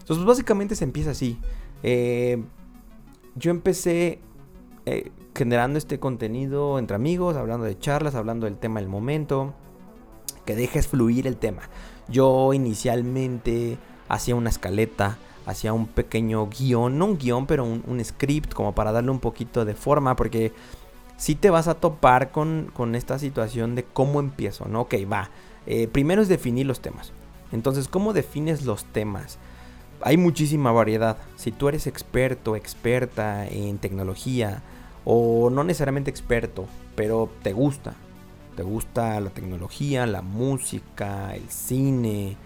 Entonces, 0.00 0.16
pues 0.16 0.26
básicamente 0.26 0.74
se 0.74 0.84
empieza 0.84 1.12
así. 1.12 1.38
Eh, 1.84 2.42
yo 3.36 3.52
empecé 3.52 4.18
eh, 4.84 5.12
generando 5.32 5.78
este 5.78 6.00
contenido 6.00 6.80
entre 6.80 6.96
amigos, 6.96 7.36
hablando 7.36 7.66
de 7.66 7.78
charlas, 7.78 8.16
hablando 8.16 8.46
del 8.46 8.56
tema 8.56 8.80
del 8.80 8.88
momento, 8.88 9.54
que 10.44 10.56
dejes 10.56 10.88
fluir 10.88 11.28
el 11.28 11.36
tema. 11.36 11.62
Yo 12.08 12.52
inicialmente 12.52 13.78
hacía 14.08 14.34
una 14.34 14.50
escaleta, 14.50 15.18
hacía 15.46 15.72
un 15.72 15.86
pequeño 15.86 16.48
guion, 16.48 16.98
no 16.98 17.06
un 17.06 17.18
guion, 17.18 17.46
pero 17.46 17.64
un, 17.64 18.04
script 18.04 18.52
como 18.52 18.74
para 18.74 18.92
darle 18.92 19.10
un 19.10 19.20
poquito 19.20 19.64
de 19.64 19.74
forma, 19.74 20.16
porque 20.16 20.52
si 21.16 21.34
te 21.34 21.50
vas 21.50 21.68
a 21.68 21.74
topar 21.74 22.30
con, 22.30 22.94
esta 22.94 23.18
situación 23.18 23.74
de 23.74 23.84
cómo 23.84 24.20
empiezo, 24.20 24.66
¿no? 24.66 24.82
Ok, 24.82 24.94
va. 25.10 25.30
Eh, 25.66 25.88
primero 25.88 26.22
es 26.22 26.28
definir 26.28 26.66
los 26.66 26.80
temas. 26.80 27.12
Entonces, 27.52 27.88
¿cómo 27.88 28.12
defines 28.12 28.64
los 28.64 28.84
temas? 28.84 29.38
Hay 30.00 30.16
muchísima 30.16 30.70
variedad. 30.70 31.16
Si 31.36 31.50
tú 31.50 31.68
eres 31.68 31.86
experto, 31.86 32.54
experta 32.54 33.46
en 33.48 33.78
tecnología, 33.78 34.62
o 35.04 35.48
no 35.50 35.64
necesariamente 35.64 36.10
experto, 36.10 36.66
pero 36.94 37.30
te 37.42 37.52
gusta. 37.52 37.94
Te 38.56 38.62
gusta 38.62 39.18
la 39.20 39.30
tecnología, 39.30 40.04
la 40.06 40.20
música, 40.20 41.34
el 41.34 41.48
cine, 41.48 42.36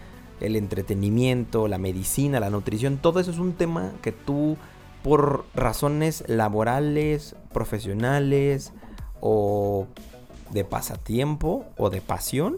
el 0.41 0.55
entretenimiento, 0.55 1.67
la 1.67 1.77
medicina, 1.77 2.39
la 2.39 2.49
nutrición, 2.49 2.97
todo 2.97 3.19
eso 3.19 3.31
es 3.31 3.39
un 3.39 3.53
tema 3.53 3.93
que 4.01 4.11
tú 4.11 4.57
por 5.03 5.45
razones 5.53 6.23
laborales, 6.27 7.35
profesionales 7.51 8.71
o 9.19 9.87
de 10.51 10.63
pasatiempo 10.63 11.65
o 11.77 11.89
de 11.89 12.01
pasión, 12.01 12.57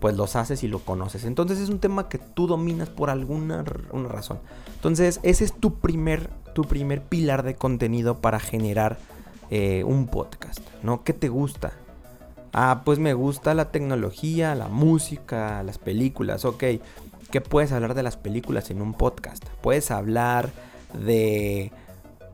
pues 0.00 0.16
los 0.16 0.36
haces 0.36 0.62
y 0.62 0.68
lo 0.68 0.80
conoces. 0.80 1.24
Entonces 1.24 1.58
es 1.58 1.68
un 1.68 1.78
tema 1.78 2.08
que 2.08 2.18
tú 2.18 2.46
dominas 2.46 2.88
por 2.88 3.08
alguna 3.08 3.64
una 3.92 4.08
razón. 4.08 4.40
Entonces 4.74 5.20
ese 5.22 5.44
es 5.44 5.52
tu 5.52 5.74
primer, 5.74 6.28
tu 6.54 6.64
primer 6.64 7.02
pilar 7.02 7.42
de 7.44 7.54
contenido 7.54 8.20
para 8.20 8.40
generar 8.40 8.98
eh, 9.50 9.84
un 9.84 10.06
podcast, 10.06 10.60
¿no? 10.82 11.04
¿Qué 11.04 11.12
te 11.12 11.28
gusta? 11.28 11.72
Ah, 12.58 12.80
pues 12.86 12.98
me 12.98 13.12
gusta 13.12 13.52
la 13.52 13.70
tecnología, 13.70 14.54
la 14.54 14.68
música, 14.68 15.62
las 15.62 15.76
películas, 15.76 16.46
ok. 16.46 16.64
¿Qué 17.30 17.42
puedes 17.42 17.70
hablar 17.70 17.92
de 17.92 18.02
las 18.02 18.16
películas 18.16 18.70
en 18.70 18.80
un 18.80 18.94
podcast? 18.94 19.44
Puedes 19.60 19.90
hablar 19.90 20.48
de 20.94 21.70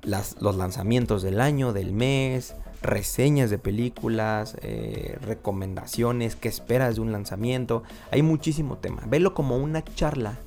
los 0.04 0.56
lanzamientos 0.56 1.22
del 1.22 1.40
año, 1.40 1.72
del 1.72 1.92
mes, 1.92 2.54
reseñas 2.82 3.50
de 3.50 3.58
películas, 3.58 4.56
eh, 4.62 5.18
recomendaciones, 5.22 6.36
qué 6.36 6.46
esperas 6.46 6.94
de 6.94 7.00
un 7.00 7.10
lanzamiento. 7.10 7.82
Hay 8.12 8.22
muchísimo 8.22 8.78
tema. 8.78 9.02
Velo 9.08 9.34
como 9.34 9.56
una 9.56 9.82
charla 9.82 10.38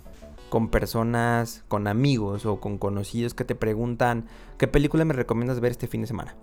con 0.47 0.69
personas, 0.69 1.65
con 1.67 1.87
amigos 1.87 2.45
o 2.45 2.61
con 2.61 2.77
conocidos 2.77 3.33
que 3.33 3.43
te 3.43 3.55
preguntan 3.55 4.25
qué 4.57 4.69
película 4.69 5.03
me 5.03 5.13
recomiendas 5.13 5.59
ver 5.59 5.71
este 5.71 5.87
fin 5.87 5.99
de 5.99 6.07
semana. 6.07 6.33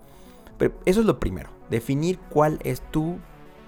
Eso 0.84 1.00
es 1.00 1.06
lo 1.06 1.18
primero, 1.18 1.50
definir 1.70 2.18
cuál 2.30 2.58
es 2.62 2.80
tu 2.90 3.18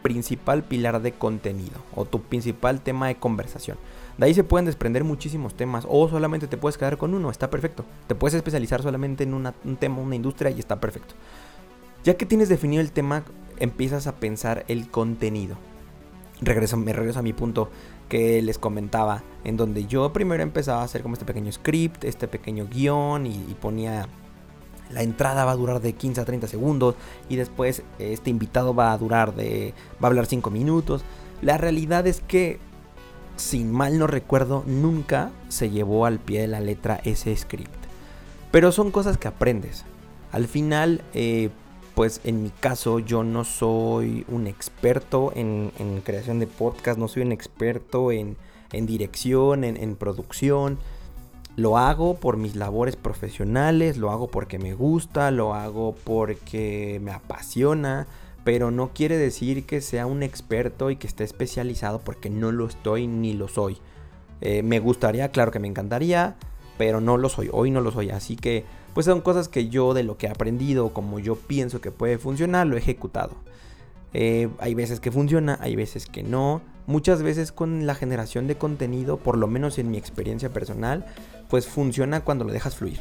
principal 0.02 0.62
pilar 0.64 1.00
de 1.00 1.12
contenido 1.12 1.80
o 1.94 2.04
tu 2.04 2.20
principal 2.20 2.82
tema 2.82 3.08
de 3.08 3.16
conversación. 3.16 3.78
De 4.18 4.26
ahí 4.26 4.34
se 4.34 4.44
pueden 4.44 4.66
desprender 4.66 5.02
muchísimos 5.02 5.54
temas 5.54 5.86
o 5.88 6.08
solamente 6.08 6.46
te 6.46 6.58
puedes 6.58 6.76
quedar 6.76 6.98
con 6.98 7.14
uno, 7.14 7.30
está 7.30 7.50
perfecto. 7.50 7.84
Te 8.06 8.14
puedes 8.14 8.34
especializar 8.34 8.82
solamente 8.82 9.24
en 9.24 9.34
un 9.34 9.76
tema, 9.76 9.98
una 9.98 10.14
industria 10.14 10.50
y 10.50 10.58
está 10.58 10.78
perfecto. 10.78 11.14
Ya 12.04 12.18
que 12.18 12.26
tienes 12.26 12.50
definido 12.50 12.82
el 12.82 12.92
tema, 12.92 13.24
empiezas 13.58 14.06
a 14.06 14.16
pensar 14.16 14.64
el 14.68 14.90
contenido. 14.90 15.56
Regreso, 16.42 16.76
me 16.76 16.92
regreso 16.92 17.20
a 17.20 17.22
mi 17.22 17.32
punto 17.32 17.70
que 18.08 18.42
les 18.42 18.58
comentaba, 18.58 19.22
en 19.44 19.56
donde 19.56 19.86
yo 19.86 20.12
primero 20.12 20.42
empezaba 20.42 20.82
a 20.82 20.84
hacer 20.84 21.02
como 21.02 21.14
este 21.14 21.24
pequeño 21.24 21.50
script, 21.50 22.04
este 22.04 22.28
pequeño 22.28 22.66
guion 22.70 23.26
y, 23.26 23.56
ponía 23.60 24.08
la 24.94 25.02
entrada 25.02 25.44
va 25.44 25.52
a 25.52 25.56
durar 25.56 25.80
de 25.80 25.92
15 25.92 26.20
a 26.20 26.24
30 26.24 26.46
segundos 26.46 26.94
y 27.28 27.36
después 27.36 27.82
este 27.98 28.30
invitado 28.30 28.74
va 28.74 28.92
a 28.92 28.98
durar 28.98 29.34
de 29.34 29.74
va 30.02 30.06
a 30.06 30.10
hablar 30.10 30.26
5 30.26 30.50
minutos. 30.50 31.04
La 31.42 31.58
realidad 31.58 32.06
es 32.06 32.20
que 32.20 32.58
sin 33.36 33.72
mal 33.72 33.98
no 33.98 34.06
recuerdo 34.06 34.62
nunca 34.66 35.32
se 35.48 35.70
llevó 35.70 36.06
al 36.06 36.20
pie 36.20 36.42
de 36.42 36.48
la 36.48 36.60
letra 36.60 37.00
ese 37.04 37.36
script. 37.36 37.70
Pero 38.50 38.72
son 38.72 38.90
cosas 38.90 39.18
que 39.18 39.28
aprendes. 39.28 39.84
Al 40.30 40.46
final 40.46 41.02
eh, 41.12 41.50
pues 41.94 42.20
en 42.24 42.42
mi 42.42 42.50
caso 42.50 42.98
yo 42.98 43.22
no 43.22 43.44
soy 43.44 44.24
un 44.28 44.46
experto 44.46 45.32
en, 45.34 45.70
creación 46.04 46.40
de 46.40 46.46
podcast, 46.46 46.98
no 46.98 47.08
soy 47.08 47.22
un 47.22 47.32
experto 47.32 48.10
en, 48.10 48.36
dirección, 48.72 49.64
en, 49.64 49.96
producción. 49.96 50.78
Lo 51.56 51.78
hago 51.78 52.14
por 52.16 52.36
mis 52.36 52.56
labores 52.56 52.96
profesionales, 52.96 53.96
lo 53.96 54.10
hago 54.10 54.28
porque 54.28 54.58
me 54.58 54.74
gusta, 54.74 55.30
lo 55.30 55.54
hago 55.54 55.94
porque 56.04 57.00
me 57.02 57.12
apasiona, 57.12 58.06
pero 58.42 58.70
no 58.70 58.90
quiere 58.92 59.16
decir 59.16 59.64
que 59.64 59.80
sea 59.80 60.06
un 60.06 60.22
experto 60.22 60.90
y 60.90 60.96
que 60.96 61.06
esté 61.06 61.22
especializado 61.22 62.00
porque 62.00 62.28
no 62.28 62.50
lo 62.50 62.66
estoy 62.66 63.06
ni 63.06 63.34
lo 63.34 63.46
soy. 63.48 63.78
Eh, 64.40 64.62
me 64.62 64.80
gustaría, 64.80 65.30
claro 65.30 65.52
que 65.52 65.60
me 65.60 65.68
encantaría, 65.68 66.36
pero 66.76 67.00
no 67.00 67.16
lo 67.16 67.28
soy, 67.28 67.48
hoy 67.52 67.70
no 67.70 67.80
lo 67.80 67.92
soy, 67.92 68.10
así 68.10 68.34
que 68.34 68.64
pues 68.92 69.06
son 69.06 69.20
cosas 69.20 69.48
que 69.48 69.68
yo 69.68 69.94
de 69.94 70.04
lo 70.04 70.16
que 70.16 70.26
he 70.26 70.30
aprendido, 70.30 70.92
como 70.92 71.18
yo 71.18 71.36
pienso 71.36 71.80
que 71.80 71.90
puede 71.90 72.18
funcionar, 72.18 72.66
lo 72.66 72.76
he 72.76 72.78
ejecutado. 72.78 73.34
Eh, 74.12 74.48
hay 74.58 74.74
veces 74.74 75.00
que 75.00 75.10
funciona, 75.10 75.58
hay 75.60 75.74
veces 75.74 76.06
que 76.06 76.22
no. 76.22 76.62
Muchas 76.86 77.22
veces 77.22 77.52
con 77.52 77.86
la 77.86 77.94
generación 77.94 78.46
de 78.46 78.56
contenido, 78.56 79.16
por 79.16 79.38
lo 79.38 79.46
menos 79.46 79.78
en 79.78 79.90
mi 79.90 79.98
experiencia 79.98 80.50
personal, 80.50 81.06
pues 81.48 81.66
funciona 81.66 82.20
cuando 82.20 82.44
lo 82.44 82.52
dejas 82.52 82.76
fluir. 82.76 83.00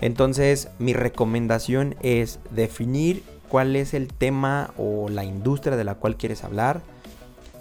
Entonces 0.00 0.68
mi 0.78 0.92
recomendación 0.92 1.96
es 2.02 2.38
definir 2.50 3.22
cuál 3.48 3.76
es 3.76 3.94
el 3.94 4.08
tema 4.08 4.72
o 4.76 5.08
la 5.08 5.24
industria 5.24 5.76
de 5.76 5.84
la 5.84 5.96
cual 5.96 6.16
quieres 6.16 6.44
hablar 6.44 6.80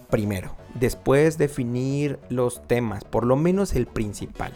primero. 0.09 0.55
Después 0.75 1.37
definir 1.37 2.19
los 2.29 2.65
temas, 2.67 3.03
por 3.03 3.25
lo 3.25 3.35
menos 3.35 3.73
el 3.73 3.87
principal. 3.87 4.53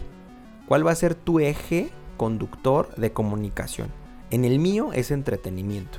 ¿Cuál 0.67 0.85
va 0.85 0.91
a 0.91 0.95
ser 0.95 1.15
tu 1.15 1.39
eje 1.39 1.89
conductor 2.21 2.93
de 2.97 3.11
comunicación. 3.11 3.87
En 4.29 4.45
el 4.45 4.59
mío 4.59 4.93
es 4.93 5.09
entretenimiento. 5.09 5.97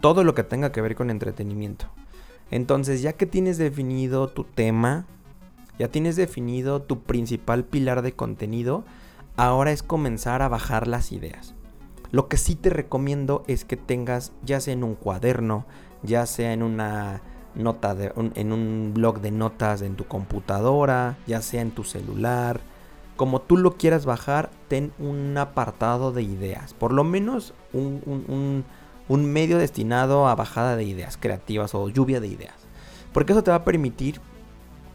Todo 0.00 0.24
lo 0.24 0.34
que 0.34 0.42
tenga 0.42 0.72
que 0.72 0.80
ver 0.80 0.96
con 0.96 1.10
entretenimiento. 1.10 1.86
Entonces, 2.50 3.02
ya 3.02 3.12
que 3.12 3.26
tienes 3.26 3.58
definido 3.58 4.28
tu 4.28 4.44
tema, 4.44 5.06
ya 5.78 5.88
tienes 5.88 6.16
definido 6.16 6.82
tu 6.82 7.02
principal 7.02 7.64
pilar 7.64 8.02
de 8.02 8.12
contenido, 8.12 8.84
ahora 9.36 9.72
es 9.72 9.82
comenzar 9.82 10.42
a 10.42 10.48
bajar 10.48 10.86
las 10.86 11.12
ideas. 11.12 11.54
Lo 12.10 12.28
que 12.28 12.36
sí 12.36 12.56
te 12.56 12.70
recomiendo 12.70 13.44
es 13.46 13.64
que 13.64 13.76
tengas, 13.76 14.32
ya 14.42 14.60
sea 14.60 14.74
en 14.74 14.84
un 14.84 14.94
cuaderno, 14.94 15.64
ya 16.02 16.26
sea 16.26 16.52
en 16.52 16.62
una 16.62 17.22
nota 17.54 17.94
de, 17.94 18.12
en 18.34 18.52
un 18.52 18.92
blog 18.94 19.20
de 19.20 19.30
notas 19.30 19.82
en 19.82 19.96
tu 19.96 20.04
computadora, 20.04 21.18
ya 21.26 21.40
sea 21.42 21.62
en 21.62 21.70
tu 21.70 21.84
celular, 21.84 22.60
como 23.20 23.42
tú 23.42 23.58
lo 23.58 23.76
quieras 23.76 24.06
bajar, 24.06 24.50
ten 24.68 24.92
un 24.98 25.36
apartado 25.36 26.10
de 26.10 26.22
ideas. 26.22 26.72
Por 26.72 26.90
lo 26.90 27.04
menos 27.04 27.52
un, 27.74 28.64
medio 29.18 29.58
destinado 29.58 30.28
a 30.28 30.34
bajada 30.34 30.76
de 30.76 30.84
ideas 30.84 31.16
creativas 31.16 31.74
o 31.74 31.88
lluvia 31.88 32.20
de 32.20 32.28
ideas. 32.28 32.54
Porque 33.12 33.32
eso 33.32 33.42
te 33.42 33.50
va 33.50 33.58
a 33.58 33.64
permitir 33.64 34.20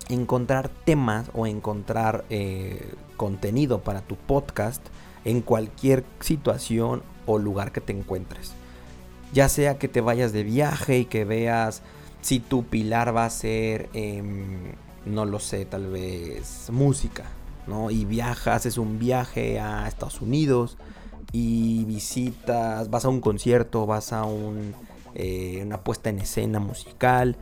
encontrar 0.07 0.69
temas 0.69 1.29
o 1.33 1.47
encontrar 1.47 2.23
eh, 2.29 2.93
contenido 3.17 3.81
para 3.81 4.01
tu 4.01 4.15
podcast 4.15 4.81
en 5.25 5.41
cualquier 5.41 6.05
situación 6.19 7.03
o 7.25 7.37
lugar 7.39 7.71
que 7.71 7.81
te 7.81 7.91
encuentres. 7.91 8.53
Ya 9.33 9.49
sea 9.49 9.77
que 9.77 9.87
te 9.87 10.01
vayas 10.01 10.31
de 10.31 10.43
viaje 10.43 10.99
y 10.99 11.05
que 11.05 11.25
veas 11.25 11.81
si 12.21 12.39
tu 12.39 12.63
pilar 12.63 13.15
va 13.15 13.25
a 13.25 13.29
ser, 13.29 13.89
em, 13.93 14.73
no 15.05 15.25
lo 15.25 15.39
sé, 15.39 15.65
tal 15.65 15.87
vez 15.87 16.69
música. 16.71 17.25
Y 17.89 18.05
viajas, 18.05 18.57
haces 18.57 18.77
un 18.77 18.99
viaje 18.99 19.59
a 19.59 19.87
Estados 19.87 20.21
Unidos 20.21 20.77
y 21.37 21.83
visitas, 21.83 22.89
vas 22.89 23.03
a 23.03 23.09
un 23.09 23.19
concierto, 23.19 23.85
vas 23.85 24.13
a 24.13 24.23
eh, 25.15 25.61
una 25.65 25.81
puesta 25.81 26.09
en 26.09 26.19
escena 26.19 26.59
musical. 26.59 27.35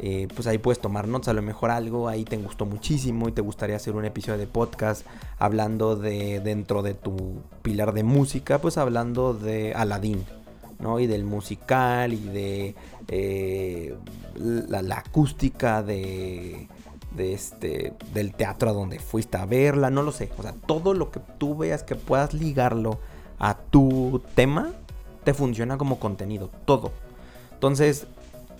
Eh, 0.00 0.28
pues 0.34 0.46
ahí 0.46 0.58
puedes 0.58 0.80
tomar 0.80 1.08
notas, 1.08 1.28
a 1.28 1.32
lo 1.32 1.40
mejor 1.40 1.70
algo 1.70 2.08
ahí 2.08 2.24
te 2.24 2.36
gustó 2.36 2.66
muchísimo 2.66 3.26
y 3.26 3.32
te 3.32 3.40
gustaría 3.40 3.76
hacer 3.76 3.96
un 3.96 4.04
episodio 4.04 4.38
de 4.38 4.46
podcast 4.46 5.06
hablando 5.38 5.96
de 5.96 6.40
dentro 6.40 6.82
de 6.82 6.92
tu 6.92 7.40
pilar 7.62 7.94
de 7.94 8.02
música, 8.04 8.60
pues 8.60 8.76
hablando 8.76 9.32
de 9.32 9.72
Aladdin, 9.72 10.26
¿no? 10.78 11.00
Y 11.00 11.06
del 11.06 11.24
musical 11.24 12.12
y 12.12 12.20
de 12.28 12.74
eh, 13.08 13.96
la 14.36 14.98
acústica 14.98 15.82
de 15.82 16.68
de 17.16 17.32
este, 17.32 17.94
del 18.12 18.34
teatro 18.34 18.68
a 18.68 18.72
donde 18.74 18.98
fuiste 18.98 19.38
a 19.38 19.46
verla, 19.46 19.90
no 19.90 20.02
lo 20.02 20.12
sé. 20.12 20.30
O 20.36 20.42
sea, 20.42 20.52
todo 20.52 20.92
lo 20.92 21.10
que 21.10 21.20
tú 21.38 21.56
veas 21.56 21.82
que 21.82 21.94
puedas 21.94 22.34
ligarlo 22.34 22.98
a 23.38 23.54
tu 23.56 24.22
tema, 24.34 24.72
te 25.24 25.34
funciona 25.34 25.78
como 25.78 25.98
contenido, 25.98 26.50
todo. 26.64 26.92
Entonces, 27.52 28.06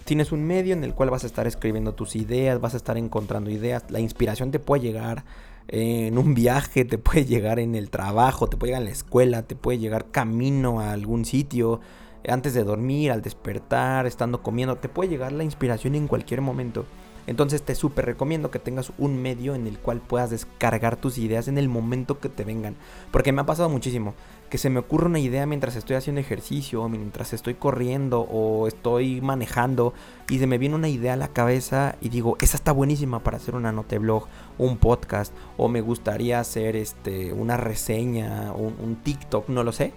tienes 0.04 0.32
un 0.32 0.44
medio 0.44 0.72
en 0.72 0.84
el 0.84 0.94
cual 0.94 1.10
vas 1.10 1.24
a 1.24 1.26
estar 1.26 1.46
escribiendo 1.46 1.92
tus 1.92 2.16
ideas, 2.16 2.60
vas 2.60 2.74
a 2.74 2.78
estar 2.78 2.96
encontrando 2.96 3.50
ideas, 3.50 3.84
la 3.90 4.00
inspiración 4.00 4.50
te 4.50 4.58
puede 4.58 4.82
llegar 4.82 5.24
en 5.68 6.16
un 6.16 6.34
viaje, 6.34 6.84
te 6.84 6.98
puede 6.98 7.26
llegar 7.26 7.58
en 7.58 7.74
el 7.74 7.90
trabajo, 7.90 8.48
te 8.48 8.56
puede 8.56 8.70
llegar 8.70 8.82
en 8.82 8.88
la 8.88 8.92
escuela, 8.92 9.42
te 9.42 9.54
puede 9.54 9.78
llegar 9.78 10.10
camino 10.10 10.80
a 10.80 10.92
algún 10.92 11.24
sitio, 11.24 11.80
antes 12.26 12.54
de 12.54 12.64
dormir, 12.64 13.12
al 13.12 13.22
despertar, 13.22 14.06
estando 14.06 14.42
comiendo, 14.42 14.76
te 14.76 14.88
puede 14.88 15.10
llegar 15.10 15.32
la 15.32 15.44
inspiración 15.44 15.94
en 15.94 16.08
cualquier 16.08 16.40
momento. 16.40 16.86
Entonces 17.28 17.62
te 17.62 17.74
súper 17.74 18.06
recomiendo 18.06 18.50
que 18.50 18.58
tengas 18.58 18.90
un 18.96 19.20
medio 19.20 19.54
en 19.54 19.66
el 19.66 19.78
cual 19.78 20.00
puedas 20.00 20.30
descargar 20.30 20.96
tus 20.96 21.18
ideas 21.18 21.46
en 21.46 21.58
el 21.58 21.68
momento 21.68 22.20
que 22.20 22.30
te 22.30 22.42
vengan. 22.42 22.74
Porque 23.10 23.32
me 23.32 23.42
ha 23.42 23.46
pasado 23.46 23.68
muchísimo 23.68 24.14
que 24.48 24.56
se 24.56 24.70
me 24.70 24.78
ocurre 24.78 25.08
una 25.08 25.18
idea 25.18 25.44
mientras 25.44 25.76
estoy 25.76 25.96
haciendo 25.96 26.22
ejercicio, 26.22 26.88
mientras 26.88 27.34
estoy 27.34 27.52
corriendo 27.52 28.22
o 28.22 28.66
estoy 28.66 29.20
manejando 29.20 29.92
y 30.30 30.38
se 30.38 30.46
me 30.46 30.56
viene 30.56 30.74
una 30.74 30.88
idea 30.88 31.12
a 31.12 31.16
la 31.16 31.28
cabeza 31.28 31.96
y 32.00 32.08
digo, 32.08 32.38
esa 32.40 32.56
está 32.56 32.72
buenísima 32.72 33.22
para 33.22 33.36
hacer 33.36 33.54
una 33.54 33.72
nota 33.72 33.98
blog, 33.98 34.26
un 34.56 34.78
podcast 34.78 35.34
o 35.58 35.68
me 35.68 35.82
gustaría 35.82 36.40
hacer 36.40 36.76
este 36.76 37.34
una 37.34 37.58
reseña, 37.58 38.52
un, 38.52 38.74
un 38.82 38.96
TikTok, 38.96 39.50
no 39.50 39.64
lo 39.64 39.72
sé, 39.72 39.92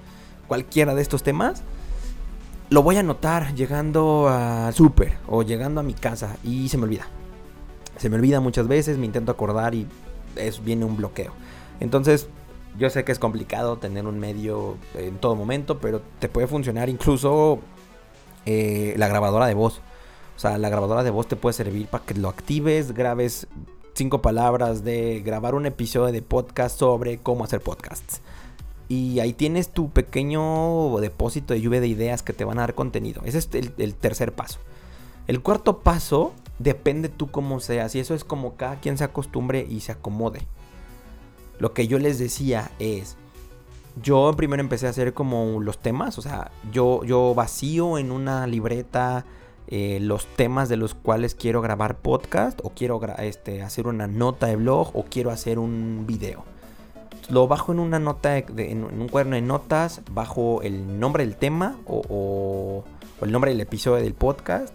cualquiera 0.49 0.95
de 0.95 1.01
estos 1.01 1.23
temas 1.23 1.63
lo 2.69 2.83
voy 2.83 2.97
a 2.97 2.99
anotar 2.99 3.55
llegando 3.55 4.27
al 4.27 4.73
súper 4.73 5.17
o 5.27 5.43
llegando 5.43 5.79
a 5.79 5.83
mi 5.83 5.93
casa 5.93 6.35
y 6.43 6.67
se 6.67 6.77
me 6.77 6.83
olvida. 6.83 7.07
Se 8.01 8.09
me 8.09 8.15
olvida 8.15 8.39
muchas 8.39 8.67
veces, 8.67 8.97
me 8.97 9.05
intento 9.05 9.31
acordar 9.31 9.75
y 9.75 9.85
es, 10.35 10.63
viene 10.63 10.85
un 10.85 10.97
bloqueo. 10.97 11.33
Entonces, 11.79 12.27
yo 12.79 12.89
sé 12.89 13.03
que 13.03 13.11
es 13.11 13.19
complicado 13.19 13.77
tener 13.77 14.07
un 14.07 14.19
medio 14.19 14.77
en 14.95 15.19
todo 15.19 15.35
momento, 15.35 15.77
pero 15.77 16.01
te 16.17 16.27
puede 16.27 16.47
funcionar 16.47 16.89
incluso 16.89 17.59
eh, 18.47 18.95
la 18.97 19.07
grabadora 19.07 19.45
de 19.45 19.53
voz. 19.53 19.81
O 20.35 20.39
sea, 20.39 20.57
la 20.57 20.69
grabadora 20.69 21.03
de 21.03 21.11
voz 21.11 21.27
te 21.27 21.35
puede 21.35 21.53
servir 21.53 21.85
para 21.85 22.03
que 22.03 22.15
lo 22.15 22.27
actives, 22.27 22.93
grabes 22.93 23.47
cinco 23.93 24.19
palabras 24.23 24.83
de 24.83 25.21
grabar 25.23 25.53
un 25.53 25.67
episodio 25.67 26.11
de 26.11 26.23
podcast 26.23 26.79
sobre 26.79 27.19
cómo 27.19 27.43
hacer 27.43 27.61
podcasts. 27.61 28.21
Y 28.89 29.19
ahí 29.19 29.33
tienes 29.33 29.69
tu 29.69 29.91
pequeño 29.91 30.97
depósito 30.99 31.53
de 31.53 31.61
lluvia 31.61 31.81
de 31.81 31.87
ideas 31.87 32.23
que 32.23 32.33
te 32.33 32.45
van 32.45 32.57
a 32.57 32.61
dar 32.61 32.73
contenido. 32.73 33.21
Ese 33.25 33.37
es 33.37 33.49
el, 33.53 33.93
tercer 33.93 34.33
paso. 34.33 34.57
El 35.27 35.41
cuarto 35.41 35.81
paso 35.81 36.33
depende 36.63 37.09
tú 37.09 37.31
cómo 37.31 37.59
seas. 37.59 37.95
Y 37.95 37.99
eso 37.99 38.13
es 38.13 38.23
como 38.23 38.55
cada 38.55 38.79
quien 38.79 38.97
se 38.97 39.03
acostumbre 39.03 39.65
y 39.69 39.81
se 39.81 39.91
acomode. 39.91 40.47
Lo 41.59 41.73
que 41.73 41.87
yo 41.87 41.99
les 41.99 42.17
decía 42.17 42.71
es, 42.79 43.17
yo 44.01 44.33
primero 44.35 44.61
empecé 44.61 44.87
a 44.87 44.91
hacer 44.91 45.13
como 45.13 45.59
los 45.61 45.77
temas, 45.77 46.17
o 46.17 46.21
sea, 46.21 46.51
yo, 46.71 47.03
yo 47.03 47.35
vacío 47.35 47.97
en 47.97 48.11
una 48.11 48.47
libreta 48.47 49.25
eh, 49.67 49.99
los 50.01 50.25
temas 50.25 50.67
de 50.69 50.75
los 50.75 50.95
cuales 50.95 51.35
quiero 51.35 51.61
grabar 51.61 51.97
podcast 51.97 52.59
o 52.63 52.71
quiero 52.71 52.99
este, 53.19 53.61
hacer 53.61 53.87
una 53.87 54.07
nota 54.07 54.47
de 54.47 54.57
blog 54.57 54.91
o 54.93 55.03
quiero 55.03 55.31
hacer 55.31 55.59
un 55.59 56.05
video. 56.05 56.43
Lo 57.29 57.47
bajo 57.47 57.71
en 57.71 57.79
una 57.79 57.99
nota, 57.99 58.37
en 58.37 58.83
un 58.83 59.07
cuaderno 59.07 59.35
de 59.35 59.41
notas, 59.41 60.01
bajo 60.11 60.61
el 60.61 60.99
nombre 60.99 61.25
del 61.25 61.37
tema 61.37 61.77
o, 61.87 62.83
el 63.21 63.31
nombre 63.31 63.51
del 63.51 63.61
episodio 63.61 64.03
del 64.03 64.13
podcast 64.13 64.73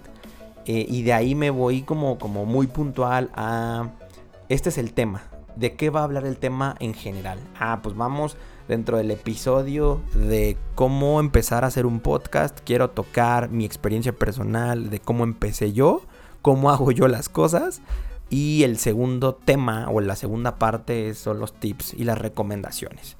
eh, 0.66 0.84
y 0.88 1.02
de 1.02 1.12
ahí 1.12 1.34
me 1.34 1.50
voy 1.50 1.82
como, 1.82 2.18
como 2.18 2.44
muy 2.44 2.66
puntual 2.66 3.30
a, 3.34 3.90
este 4.48 4.68
es 4.68 4.78
el 4.78 4.92
tema, 4.92 5.22
¿de 5.54 5.74
qué 5.74 5.90
va 5.90 6.00
a 6.00 6.04
hablar 6.04 6.26
el 6.26 6.38
tema 6.38 6.76
en 6.80 6.92
general? 6.92 7.38
Ah, 7.58 7.80
pues 7.82 7.96
vamos 7.96 8.36
dentro 8.68 8.96
del 8.96 9.10
episodio 9.10 10.00
de 10.14 10.56
cómo 10.74 11.20
empezar 11.20 11.64
a 11.64 11.68
hacer 11.68 11.86
un 11.86 12.00
podcast. 12.00 12.58
Quiero 12.64 12.90
tocar 12.90 13.50
mi 13.50 13.64
experiencia 13.64 14.12
personal 14.12 14.90
de 14.90 14.98
cómo 14.98 15.24
empecé 15.24 15.72
yo, 15.72 16.02
cómo 16.42 16.70
hago 16.70 16.90
yo 16.90 17.08
las 17.08 17.28
cosas. 17.28 17.80
Y 18.28 18.64
el 18.64 18.78
segundo 18.78 19.36
tema 19.36 19.88
o 19.88 20.00
la 20.00 20.16
segunda 20.16 20.56
parte 20.56 21.14
son 21.14 21.38
los 21.38 21.54
tips 21.54 21.94
y 21.94 22.02
las 22.02 22.18
recomendaciones. 22.18 23.16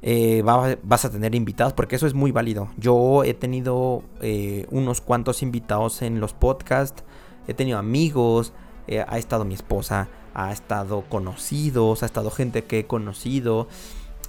Eh, 0.00 0.42
vas 0.44 1.04
a 1.04 1.10
tener 1.10 1.34
invitados 1.34 1.72
porque 1.72 1.96
eso 1.96 2.06
es 2.06 2.14
muy 2.14 2.30
válido. 2.30 2.68
Yo 2.76 3.24
he 3.24 3.34
tenido 3.34 4.04
eh, 4.20 4.66
unos 4.70 5.00
cuantos 5.00 5.42
invitados 5.42 6.02
en 6.02 6.20
los 6.20 6.34
podcasts, 6.34 7.02
he 7.48 7.54
tenido 7.54 7.78
amigos, 7.78 8.52
eh, 8.86 9.04
ha 9.06 9.18
estado 9.18 9.44
mi 9.44 9.54
esposa, 9.54 10.08
ha 10.34 10.52
estado 10.52 11.02
conocidos, 11.08 12.02
ha 12.02 12.06
estado 12.06 12.30
gente 12.30 12.64
que 12.64 12.80
he 12.80 12.86
conocido. 12.86 13.66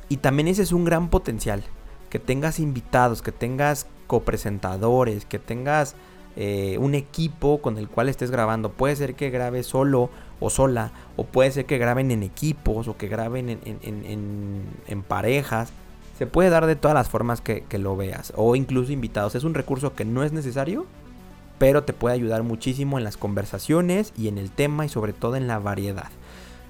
Y 0.09 0.17
también 0.17 0.47
ese 0.47 0.63
es 0.63 0.71
un 0.71 0.85
gran 0.85 1.09
potencial. 1.09 1.63
Que 2.09 2.17
tengas 2.17 2.59
invitados, 2.59 3.21
que 3.21 3.31
tengas 3.31 3.85
copresentadores, 4.07 5.25
que 5.25 5.38
tengas 5.38 5.95
un 6.79 6.95
equipo 6.95 7.61
con 7.61 7.77
el 7.77 7.89
cual 7.89 8.07
estés 8.07 8.31
grabando. 8.31 8.71
Puede 8.71 8.95
ser 8.95 9.15
que 9.15 9.29
grabes 9.29 9.67
solo 9.67 10.09
o 10.39 10.50
sola, 10.50 10.91
o 11.15 11.25
puede 11.25 11.51
ser 11.51 11.65
que 11.65 11.77
graben 11.77 12.12
en 12.12 12.24
equipos 12.24 12.88
o 12.88 12.98
que 12.98 13.08
graben 13.08 13.50
en, 13.50 15.03
parejas. 15.08 15.72
Se 16.17 16.27
puede 16.27 16.50
dar 16.50 16.65
de 16.65 16.75
todas 16.75 16.96
las 16.96 17.10
formas 17.10 17.41
que, 17.41 17.65
lo 17.77 17.96
veas, 17.96 18.34
o 18.36 18.55
incluso 18.55 18.91
invitados. 18.91 19.36
Es 19.36 19.43
un 19.43 19.53
recurso 19.53 19.93
que 19.93 20.05
no 20.05 20.24
es 20.24 20.31
necesario, 20.31 20.86
pero 21.58 21.84
te 21.84 21.93
puede 21.93 22.15
ayudar 22.15 22.43
muchísimo 22.43 22.98
en 22.98 23.03
las 23.03 23.17
conversaciones 23.17 24.13
y 24.17 24.27
en 24.27 24.38
el 24.38 24.51
tema 24.51 24.86
y 24.86 24.89
sobre 24.89 25.13
todo 25.13 25.36
en 25.36 25.48
la 25.48 25.60
variedad. 25.60 26.10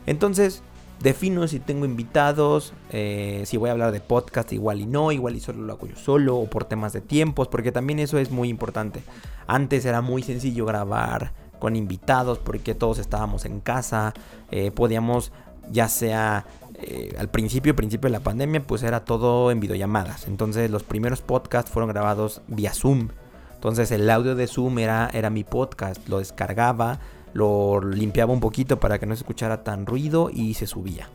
Entonces, 0.05 0.63
Defino 1.01 1.47
si 1.47 1.61
tengo 1.61 1.85
invitados, 1.85 2.73
eh, 2.91 3.43
si 3.45 3.55
voy 3.55 3.69
a 3.69 3.71
hablar 3.71 3.93
de 3.93 4.01
podcast 4.01 4.51
igual 4.51 4.81
y 4.81 4.85
no, 4.85 5.13
igual 5.13 5.37
y 5.37 5.39
solo 5.39 5.61
lo 5.61 5.71
hago 5.71 5.87
yo 5.87 5.95
solo 5.95 6.35
o 6.35 6.49
por 6.49 6.65
temas 6.65 6.91
de 6.91 6.99
tiempos, 6.99 7.47
porque 7.47 7.71
también 7.71 7.99
eso 7.99 8.17
es 8.17 8.31
muy 8.31 8.49
importante. 8.49 9.01
Antes 9.47 9.85
era 9.85 10.01
muy 10.01 10.23
sencillo 10.23 10.65
grabar 10.65 11.31
con 11.59 11.75
invitados 11.75 12.39
porque 12.39 12.73
todos 12.75 12.97
estábamos 12.99 13.45
en 13.45 13.59
casa, 13.59 14.13
eh, 14.51 14.71
podíamos 14.71 15.31
ya 15.71 15.87
sea 15.87 16.45
eh, 16.75 17.15
al 17.19 17.29
principio, 17.29 17.75
principio 17.75 18.07
de 18.07 18.17
la 18.17 18.23
pandemia, 18.23 18.63
pues 18.63 18.83
era 18.83 19.05
todo 19.05 19.51
en 19.51 19.59
videollamadas. 19.59 20.27
Entonces 20.27 20.71
los 20.71 20.83
primeros 20.83 21.21
podcasts 21.21 21.69
fueron 21.69 21.89
grabados 21.89 22.41
vía 22.47 22.73
Zoom. 22.73 23.09
Entonces 23.53 23.91
el 23.91 24.09
audio 24.09 24.35
de 24.35 24.47
Zoom 24.47 24.79
era, 24.79 25.09
era 25.13 25.29
mi 25.29 25.43
podcast, 25.43 26.07
lo 26.07 26.19
descargaba 26.19 26.99
lo 27.33 27.81
limpiaba 27.81 28.33
un 28.33 28.39
poquito 28.39 28.79
para 28.79 28.99
que 28.99 29.05
no 29.05 29.15
se 29.15 29.21
escuchara 29.21 29.63
tan 29.63 29.85
ruido 29.85 30.29
y 30.31 30.53
se 30.55 30.67
subía. 30.67 31.09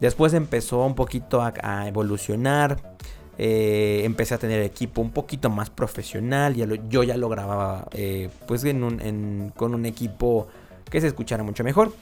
Después 0.00 0.32
empezó 0.34 0.84
un 0.84 0.94
poquito 0.94 1.42
a, 1.42 1.88
evolucionar. 1.88 2.96
Eh, 3.40 4.02
empecé 4.04 4.34
a 4.34 4.38
tener 4.38 4.60
equipo 4.62 5.00
un 5.00 5.12
poquito 5.12 5.48
más 5.48 5.70
profesional. 5.70 6.56
yo 6.88 7.04
ya 7.04 7.16
lo 7.16 7.28
grababa 7.28 7.86
eh, 7.92 8.30
pues 8.48 8.62
con 8.62 9.74
un 9.74 9.86
equipo 9.86 10.48
que 10.90 11.00
se 11.00 11.06
escuchara 11.06 11.44
mucho 11.44 11.62
mejor. 11.62 11.92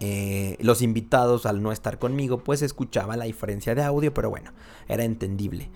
Eh, 0.00 0.56
los 0.60 0.82
invitados 0.82 1.46
al 1.46 1.60
no 1.60 1.72
estar 1.72 1.98
conmigo 1.98 2.38
pues 2.38 2.62
escuchaba 2.62 3.16
la 3.16 3.24
diferencia 3.24 3.74
de 3.74 3.82
audio, 3.82 4.12
pero 4.12 4.30
bueno, 4.30 4.52
era 4.88 5.04
entendible. 5.04 5.70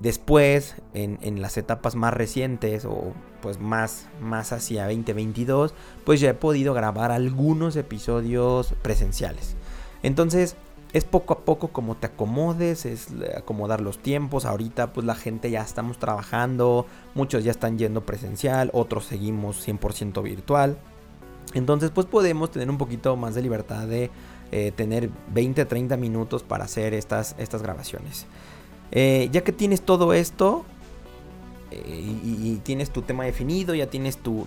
Después, 0.00 0.74
en, 0.92 1.40
las 1.40 1.56
etapas 1.56 1.94
más 1.96 2.12
recientes 2.12 2.84
o 2.84 3.14
pues 3.40 3.58
más, 3.58 4.08
más 4.20 4.52
hacia 4.52 4.84
2022, 4.84 5.72
pues 6.04 6.20
ya 6.20 6.28
he 6.28 6.34
podido 6.34 6.74
grabar 6.74 7.10
algunos 7.10 7.76
episodios 7.76 8.74
presenciales. 8.82 9.56
Entonces, 10.02 10.56
es 10.92 11.04
poco 11.04 11.34
a 11.34 11.38
poco 11.40 11.68
como 11.68 11.96
te 11.96 12.06
acomodes, 12.06 12.86
es 12.86 13.08
acomodar 13.36 13.80
los 13.80 13.98
tiempos. 13.98 14.44
Ahorita 14.44 14.92
pues 14.92 15.06
la 15.06 15.14
gente 15.14 15.50
ya 15.50 15.62
estamos 15.62 15.98
trabajando, 15.98 16.86
muchos 17.14 17.44
ya 17.44 17.50
están 17.50 17.78
yendo 17.78 18.04
presencial, 18.04 18.70
otros 18.72 19.04
seguimos 19.04 19.66
100% 19.66 20.22
virtual. 20.22 20.78
Entonces 21.54 21.90
pues 21.90 22.06
podemos 22.06 22.50
tener 22.50 22.70
un 22.70 22.78
poquito 22.78 23.16
más 23.16 23.34
de 23.34 23.42
libertad 23.42 23.86
de 23.86 24.10
eh, 24.52 24.72
tener 24.74 25.10
20-30 25.32 25.96
minutos 25.96 26.42
para 26.42 26.64
hacer 26.64 26.94
estas, 26.94 27.36
estas 27.38 27.62
grabaciones. 27.62 28.26
Eh, 28.90 29.28
ya 29.30 29.42
que 29.42 29.52
tienes 29.52 29.82
todo 29.82 30.12
esto 30.12 30.64
eh, 31.70 32.18
y, 32.24 32.56
tienes 32.64 32.90
tu 32.90 33.02
tema 33.02 33.24
definido, 33.24 33.74
ya 33.76 33.86
tienes 33.88 34.16
tu, 34.16 34.46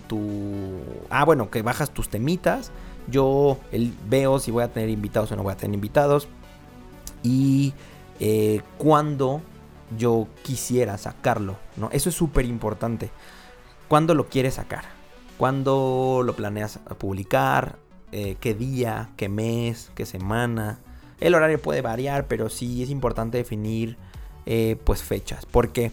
Ah, 1.08 1.24
bueno, 1.24 1.50
que 1.50 1.62
bajas 1.62 1.90
tus 1.90 2.08
temitas. 2.08 2.70
Yo 3.10 3.58
veo 4.08 4.38
si 4.38 4.50
voy 4.50 4.64
a 4.64 4.72
tener 4.72 4.90
invitados 4.90 5.32
o 5.32 5.36
no 5.36 5.42
voy 5.42 5.52
a 5.52 5.56
tener 5.56 5.74
invitados. 5.74 6.28
Y 7.24 7.74
eh, 8.20 8.60
cuando 8.78 9.42
yo 9.98 10.28
quisiera 10.44 10.96
sacarlo, 10.96 11.56
¿no? 11.76 11.90
Eso 11.90 12.08
es 12.08 12.14
súper 12.14 12.44
importante. 12.44 13.10
¿Cuándo 13.88 14.14
lo 14.14 14.28
quieres 14.28 14.54
sacar? 14.54 14.84
¿Cuándo 15.38 16.22
lo 16.24 16.36
planeas 16.36 16.78
publicar? 16.98 17.78
¿Qué 18.12 18.54
día? 18.54 19.10
¿Qué 19.16 19.28
mes? 19.28 19.90
¿Qué 19.96 20.06
semana? 20.06 20.78
El 21.20 21.34
horario 21.34 21.60
puede 21.60 21.80
variar, 21.80 22.26
pero 22.26 22.48
sí 22.48 22.82
es 22.82 22.90
importante 22.90 23.38
definir 23.38 23.96
eh, 24.46 24.76
pues 24.84 25.02
fechas. 25.02 25.46
¿Por 25.46 25.70
qué? 25.70 25.92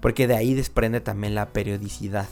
Porque 0.00 0.26
de 0.26 0.34
ahí 0.34 0.54
desprende 0.54 1.00
también 1.00 1.34
la 1.34 1.50
periodicidad. 1.50 2.26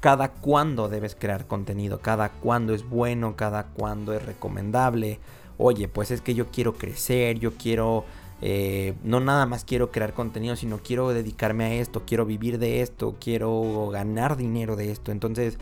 Cada 0.00 0.32
cuándo 0.32 0.88
debes 0.88 1.14
crear 1.14 1.46
contenido, 1.46 2.00
cada 2.00 2.30
cuándo 2.30 2.74
es 2.74 2.88
bueno, 2.88 3.36
cada 3.36 3.64
cuándo 3.64 4.14
es 4.14 4.24
recomendable. 4.24 5.20
Oye, 5.58 5.88
pues 5.88 6.10
es 6.10 6.20
que 6.20 6.34
yo 6.34 6.46
quiero 6.48 6.74
crecer, 6.74 7.38
yo 7.38 7.54
quiero... 7.54 8.04
Eh, 8.42 8.92
no 9.02 9.20
nada 9.20 9.46
más 9.46 9.64
quiero 9.64 9.90
crear 9.90 10.12
contenido, 10.12 10.56
sino 10.56 10.78
quiero 10.78 11.08
dedicarme 11.08 11.64
a 11.64 11.74
esto, 11.74 12.02
quiero 12.06 12.26
vivir 12.26 12.58
de 12.58 12.82
esto, 12.82 13.16
quiero 13.18 13.88
ganar 13.90 14.36
dinero 14.36 14.76
de 14.76 14.92
esto. 14.92 15.10
Entonces, 15.10 15.58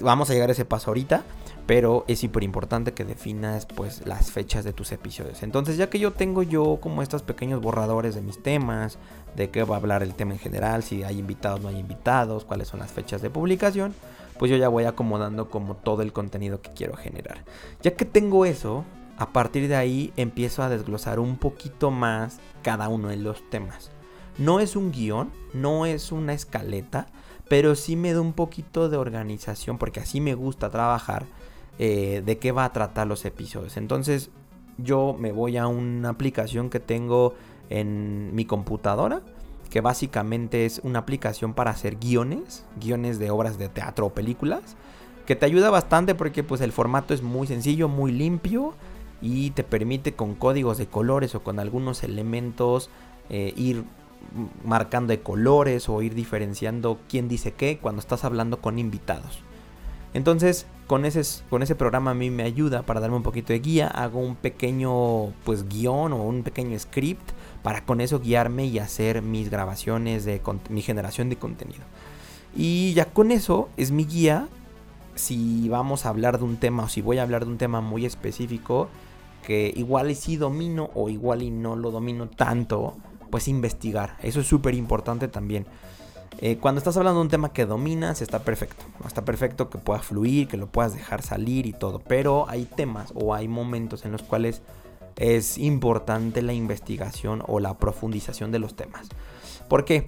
vamos 0.00 0.30
a 0.30 0.32
llegar 0.32 0.48
a 0.48 0.52
ese 0.52 0.64
paso 0.64 0.90
ahorita, 0.90 1.24
pero 1.66 2.04
es 2.08 2.20
súper 2.20 2.42
importante 2.42 2.92
que 2.92 3.04
definas 3.04 3.66
pues 3.66 4.06
las 4.06 4.30
fechas 4.30 4.64
de 4.64 4.72
tus 4.72 4.92
episodios. 4.92 5.42
Entonces 5.42 5.76
ya 5.76 5.88
que 5.88 5.98
yo 5.98 6.12
tengo 6.12 6.42
yo 6.42 6.78
como 6.80 7.02
estos 7.02 7.22
pequeños 7.22 7.60
borradores 7.60 8.14
de 8.14 8.22
mis 8.22 8.42
temas, 8.42 8.98
de 9.36 9.50
qué 9.50 9.64
va 9.64 9.76
a 9.76 9.78
hablar 9.78 10.02
el 10.02 10.14
tema 10.14 10.32
en 10.32 10.38
general, 10.38 10.82
si 10.82 11.02
hay 11.02 11.18
invitados 11.18 11.60
no 11.60 11.68
hay 11.68 11.78
invitados, 11.78 12.44
cuáles 12.44 12.68
son 12.68 12.80
las 12.80 12.92
fechas 12.92 13.22
de 13.22 13.30
publicación, 13.30 13.94
pues 14.38 14.50
yo 14.50 14.56
ya 14.56 14.68
voy 14.68 14.84
acomodando 14.84 15.48
como 15.48 15.74
todo 15.74 16.02
el 16.02 16.12
contenido 16.12 16.60
que 16.60 16.70
quiero 16.72 16.96
generar. 16.96 17.44
Ya 17.82 17.94
que 17.94 18.04
tengo 18.04 18.44
eso, 18.44 18.84
a 19.16 19.32
partir 19.32 19.68
de 19.68 19.76
ahí 19.76 20.12
empiezo 20.16 20.62
a 20.62 20.68
desglosar 20.68 21.18
un 21.18 21.36
poquito 21.36 21.90
más 21.90 22.38
cada 22.62 22.88
uno 22.88 23.08
de 23.08 23.16
los 23.16 23.48
temas. 23.50 23.90
No 24.36 24.58
es 24.58 24.74
un 24.74 24.90
guion, 24.90 25.30
no 25.52 25.86
es 25.86 26.10
una 26.10 26.32
escaleta, 26.32 27.06
pero 27.48 27.74
sí 27.74 27.96
me 27.96 28.12
da 28.12 28.20
un 28.20 28.32
poquito 28.32 28.88
de 28.88 28.96
organización 28.96 29.78
porque 29.78 30.00
así 30.00 30.20
me 30.20 30.34
gusta 30.34 30.70
trabajar 30.70 31.24
eh, 31.78 32.22
de 32.24 32.38
qué 32.38 32.52
va 32.52 32.64
a 32.64 32.72
tratar 32.72 33.06
los 33.06 33.24
episodios. 33.24 33.76
Entonces 33.76 34.30
yo 34.78 35.16
me 35.18 35.32
voy 35.32 35.56
a 35.56 35.66
una 35.66 36.10
aplicación 36.10 36.70
que 36.70 36.80
tengo 36.80 37.34
en 37.70 38.34
mi 38.34 38.44
computadora 38.44 39.22
que 39.74 39.80
básicamente 39.80 40.66
es 40.66 40.80
una 40.84 41.00
aplicación 41.00 41.52
para 41.52 41.72
hacer 41.72 41.96
guiones, 41.96 42.64
guiones 42.80 43.18
de 43.18 43.32
obras 43.32 43.58
de 43.58 43.68
teatro 43.68 44.06
o 44.06 44.10
películas. 44.14 44.76
que 45.26 45.34
te 45.34 45.46
ayuda 45.46 45.70
bastante 45.70 46.14
porque 46.14 46.44
pues 46.44 46.60
el 46.60 46.70
formato 46.70 47.12
es 47.12 47.22
muy 47.22 47.48
sencillo, 47.48 47.88
muy 47.88 48.12
limpio 48.12 48.74
y 49.20 49.50
te 49.50 49.64
permite 49.64 50.12
con 50.12 50.34
códigos 50.34 50.78
de 50.78 50.86
colores 50.86 51.34
o 51.34 51.42
con 51.42 51.58
algunos 51.58 52.04
elementos 52.04 52.88
eh, 53.30 53.52
ir 53.56 53.84
marcando 54.64 55.10
de 55.10 55.20
colores 55.20 55.88
o 55.88 56.02
ir 56.02 56.14
diferenciando 56.14 56.98
quién 57.08 57.28
dice 57.28 57.52
qué 57.52 57.78
cuando 57.78 58.00
estás 58.00 58.24
hablando 58.24 58.60
con 58.60 58.78
invitados. 58.78 59.40
Entonces, 60.14 60.66
con 60.86 61.04
ese, 61.04 61.22
con 61.50 61.62
ese 61.62 61.74
programa 61.74 62.12
a 62.12 62.14
mí 62.14 62.30
me 62.30 62.44
ayuda 62.44 62.82
para 62.82 63.00
darme 63.00 63.16
un 63.16 63.22
poquito 63.22 63.52
de 63.52 63.58
guía. 63.58 63.88
Hago 63.88 64.20
un 64.20 64.36
pequeño 64.36 65.32
pues 65.44 65.68
guion 65.68 66.12
o 66.12 66.22
un 66.22 66.42
pequeño 66.42 66.78
script 66.78 67.30
para 67.62 67.84
con 67.84 68.00
eso 68.00 68.20
guiarme 68.20 68.66
y 68.66 68.78
hacer 68.78 69.22
mis 69.22 69.50
grabaciones 69.50 70.24
de 70.24 70.40
mi 70.68 70.82
generación 70.82 71.30
de 71.30 71.36
contenido. 71.36 71.82
Y 72.54 72.92
ya 72.94 73.06
con 73.06 73.32
eso 73.32 73.68
es 73.76 73.90
mi 73.90 74.04
guía 74.04 74.48
si 75.16 75.68
vamos 75.68 76.06
a 76.06 76.10
hablar 76.10 76.38
de 76.38 76.44
un 76.44 76.56
tema 76.56 76.84
o 76.84 76.88
si 76.88 77.00
voy 77.00 77.18
a 77.18 77.22
hablar 77.22 77.44
de 77.44 77.50
un 77.50 77.58
tema 77.58 77.80
muy 77.80 78.04
específico 78.04 78.88
que 79.44 79.72
igual 79.76 80.10
y 80.10 80.14
sí 80.14 80.36
domino 80.36 80.90
o 80.94 81.08
igual 81.08 81.42
y 81.42 81.50
no 81.50 81.76
lo 81.76 81.90
domino 81.90 82.28
tanto, 82.28 82.96
pues 83.34 83.48
investigar. 83.48 84.16
Eso 84.22 84.42
es 84.42 84.46
súper 84.46 84.76
importante 84.76 85.26
también. 85.26 85.66
Eh, 86.38 86.56
cuando 86.58 86.78
estás 86.78 86.96
hablando 86.96 87.18
de 87.18 87.22
un 87.24 87.30
tema 87.30 87.52
que 87.52 87.66
dominas, 87.66 88.22
está 88.22 88.44
perfecto. 88.44 88.84
Está 89.04 89.24
perfecto 89.24 89.70
que 89.70 89.78
pueda 89.78 89.98
fluir, 89.98 90.46
que 90.46 90.56
lo 90.56 90.68
puedas 90.68 90.94
dejar 90.94 91.20
salir 91.20 91.66
y 91.66 91.72
todo. 91.72 91.98
Pero 91.98 92.48
hay 92.48 92.64
temas 92.64 93.10
o 93.12 93.34
hay 93.34 93.48
momentos 93.48 94.04
en 94.04 94.12
los 94.12 94.22
cuales 94.22 94.62
es 95.16 95.58
importante 95.58 96.42
la 96.42 96.52
investigación 96.52 97.42
o 97.48 97.58
la 97.58 97.76
profundización 97.76 98.52
de 98.52 98.60
los 98.60 98.76
temas. 98.76 99.08
¿Por 99.68 99.84
qué? 99.84 100.06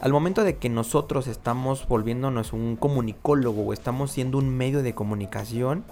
Al 0.00 0.10
momento 0.10 0.42
de 0.42 0.56
que 0.56 0.68
nosotros 0.68 1.28
estamos 1.28 1.86
volviéndonos 1.86 2.52
un 2.52 2.74
comunicólogo 2.74 3.62
o 3.62 3.72
estamos 3.72 4.10
siendo 4.10 4.36
un 4.36 4.48
medio 4.48 4.82
de 4.82 4.96
comunicación, 4.96 5.84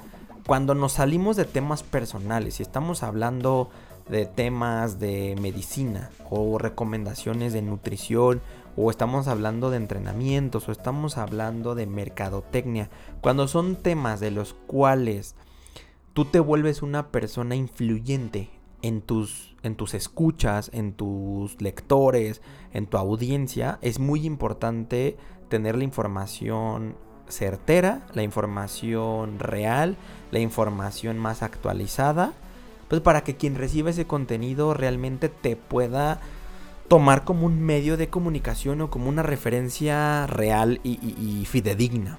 cuando 0.48 0.74
nos 0.74 0.94
salimos 0.94 1.36
de 1.36 1.44
temas 1.44 1.84
personales 1.84 2.58
y 2.58 2.64
estamos 2.64 3.04
hablando 3.04 3.70
de 4.08 4.26
temas 4.26 4.98
de 4.98 5.36
medicina 5.40 6.10
o 6.30 6.58
recomendaciones 6.58 7.52
de 7.52 7.62
nutrición 7.62 8.40
o 8.76 8.90
estamos 8.90 9.28
hablando 9.28 9.70
de 9.70 9.76
entrenamientos 9.76 10.68
o 10.68 10.72
estamos 10.72 11.18
hablando 11.18 11.74
de 11.74 11.86
mercadotecnia, 11.86 12.90
cuando 13.20 13.48
son 13.48 13.76
temas 13.76 14.20
de 14.20 14.30
los 14.30 14.54
cuales 14.54 15.34
tú 16.14 16.24
te 16.24 16.40
vuelves 16.40 16.82
una 16.82 17.08
persona 17.08 17.54
influyente 17.54 18.50
en 18.82 19.00
tus, 19.00 19.54
en 19.62 19.76
tus 19.76 19.94
escuchas, 19.94 20.70
en 20.72 20.92
tus 20.92 21.60
lectores, 21.60 22.42
en 22.72 22.86
tu 22.86 22.96
audiencia, 22.96 23.78
es 23.82 23.98
muy 23.98 24.26
importante 24.26 25.16
tener 25.48 25.76
la 25.76 25.84
información 25.84 26.96
certera, 27.28 28.06
la 28.12 28.22
información 28.22 29.38
real, 29.38 29.96
la 30.30 30.40
información 30.40 31.18
más 31.18 31.42
actualizada, 31.42 32.32
pues 32.92 33.00
para 33.00 33.24
que 33.24 33.36
quien 33.36 33.54
reciba 33.54 33.88
ese 33.88 34.04
contenido 34.04 34.74
realmente 34.74 35.30
te 35.30 35.56
pueda 35.56 36.20
tomar 36.88 37.24
como 37.24 37.46
un 37.46 37.58
medio 37.58 37.96
de 37.96 38.10
comunicación 38.10 38.82
o 38.82 38.90
como 38.90 39.08
una 39.08 39.22
referencia 39.22 40.26
real 40.26 40.78
y, 40.84 41.46
fidedigna. 41.46 42.18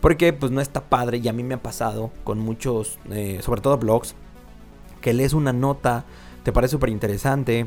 Porque 0.00 0.32
pues 0.32 0.50
no 0.50 0.62
está 0.62 0.80
padre 0.88 1.18
y 1.18 1.28
a 1.28 1.34
mí 1.34 1.42
me 1.42 1.56
ha 1.56 1.62
pasado 1.62 2.10
con 2.24 2.38
muchos, 2.38 2.98
eh, 3.10 3.40
sobre 3.42 3.60
todo 3.60 3.76
blogs, 3.76 4.14
que 5.02 5.12
lees 5.12 5.34
una 5.34 5.52
nota, 5.52 6.06
te 6.42 6.52
parece 6.52 6.72
súper 6.72 6.88
interesante 6.88 7.66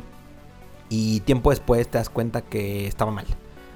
y 0.89 1.19
tiempo 1.19 1.51
después 1.51 1.87
te 1.87 1.99
das 1.99 2.09
cuenta 2.09 2.41
que 2.41 2.87
estaba 2.87 3.11
mal, 3.11 3.27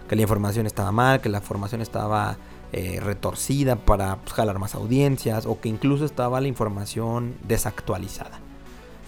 que 0.10 0.16
la 0.16 0.24
información 0.24 0.66
estaba 0.66 0.92
mal, 0.92 1.22
que 1.22 1.30
la 1.30 1.38
información 1.38 1.82
estaba 1.82 2.40
eh, 2.74 3.00
retorcida 3.02 3.78
para 3.78 4.18
pues, 4.18 4.34
jalar 4.34 4.60
más 4.60 4.76
audiencias 4.76 5.46
o 5.46 5.60
que 5.60 5.70
incluso 5.70 6.06
estaba 6.06 6.42
la 6.42 6.48
información 6.48 7.36
desactualizada. 7.48 8.40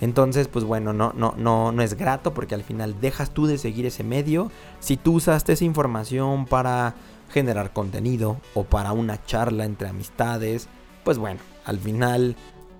Entonces, 0.01 0.47
pues 0.47 0.63
bueno, 0.63 0.93
no, 0.93 1.11
no, 1.15 1.33
no, 1.37 1.71
no 1.71 1.81
es 1.81 1.95
grato 1.95 2.33
porque 2.33 2.55
al 2.55 2.63
final 2.63 3.01
dejas 3.01 3.31
tú 3.31 3.47
de 3.47 3.57
seguir 3.57 3.85
ese 3.85 4.03
medio. 4.03 4.49
Si 4.79 4.95
tú 4.95 5.15
usaste 5.15 5.53
esa 5.53 5.65
información 5.65 6.45
para 6.45 6.95
generar 7.29 7.73
contenido 7.73 8.37
o 8.53 8.63
para 8.63 8.93
una 8.93 9.23
charla 9.25 9.65
entre 9.65 9.89
amistades, 9.89 10.69
pues 11.03 11.17
bueno, 11.17 11.41
al 11.65 11.79
final 11.79 12.35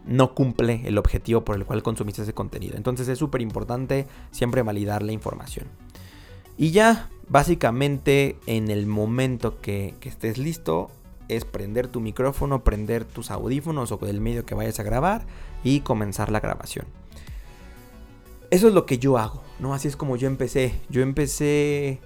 no 0.06 0.34
cumple 0.34 0.82
el 0.86 0.98
objetivo 0.98 1.44
por 1.44 1.56
el 1.56 1.66
cual 1.66 1.84
consumiste 1.84 2.24
ese 2.24 2.34
contenido. 2.34 2.78
Entonces 2.78 3.08
es 3.08 3.20
súper 3.20 3.42
importante 3.42 4.08
siempre 4.32 4.62
validar 4.62 5.04
la 5.04 5.12
información. 5.12 5.68
Y 6.58 6.72
ya, 6.72 7.10
básicamente 7.30 8.38
en 8.48 8.70
el 8.70 8.88
momento 8.88 9.62
que, 9.62 9.96
estés 10.02 10.38
listo, 10.38 10.90
es 11.28 11.46
prender 11.46 11.88
tu 11.88 12.02
micrófono, 12.02 12.64
prender 12.64 13.06
tus 13.06 13.32
audífonos 13.32 13.92
o 13.92 14.00
el 14.08 14.20
medio 14.20 14.46
que 14.46 14.56
vayas 14.56 14.80
a 14.80 14.84
grabar 14.84 15.26
y 15.64 15.82
comenzar 15.82 16.32
la 16.32 16.40
grabación. 16.40 16.86
Eso 18.50 18.68
es 18.68 18.74
lo 18.74 18.88
que 18.88 18.98
yo 18.98 19.20
hago, 19.20 19.44
¿no? 19.60 19.76
Así 19.76 19.88
es 19.88 19.96
como 19.96 20.16
yo 20.16 20.28
empecé. 20.28 20.74
Yo 20.90 21.04
empecé 21.04 22.00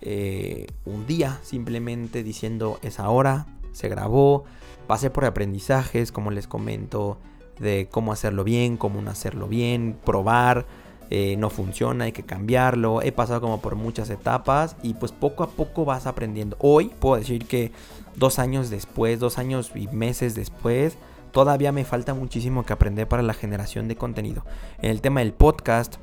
eh, 0.00 0.66
un 0.86 1.06
día 1.06 1.38
simplemente 1.42 2.22
diciendo 2.22 2.78
es 2.82 2.98
ahora, 2.98 3.46
se 3.72 3.90
grabó, 3.90 4.44
pasé 4.86 5.10
por 5.10 5.26
aprendizajes, 5.26 6.10
como 6.10 6.30
les 6.30 6.46
comento, 6.46 7.18
de 7.58 7.88
cómo 7.90 8.12
hacerlo 8.12 8.44
bien, 8.44 8.78
cómo 8.78 9.02
no 9.02 9.10
hacerlo 9.10 9.46
bien, 9.46 9.98
probar, 10.06 10.66
eh, 11.12 11.36
no 11.36 11.50
funciona, 11.50 12.04
hay 12.04 12.12
que 12.12 12.22
cambiarlo. 12.22 13.02
He 13.02 13.10
pasado 13.10 13.40
como 13.40 13.60
por 13.60 13.74
muchas 13.74 14.10
etapas 14.10 14.76
y 14.82 14.94
pues 14.94 15.10
poco 15.10 15.42
a 15.42 15.50
poco 15.50 15.84
vas 15.84 16.06
aprendiendo. 16.06 16.56
Hoy 16.60 16.92
puedo 17.00 17.16
decir 17.16 17.46
que 17.46 17.72
dos 18.14 18.38
años 18.38 18.70
después, 18.70 19.18
dos 19.18 19.36
años 19.38 19.72
y 19.74 19.88
meses 19.88 20.36
después, 20.36 20.96
todavía 21.32 21.72
me 21.72 21.84
falta 21.84 22.14
muchísimo 22.14 22.64
que 22.64 22.72
aprender 22.72 23.08
para 23.08 23.24
la 23.24 23.34
generación 23.34 23.88
de 23.88 23.96
contenido. 23.96 24.44
En 24.82 24.90
el 24.90 25.00
tema 25.00 25.18
del 25.20 25.32
podcast, 25.32 25.96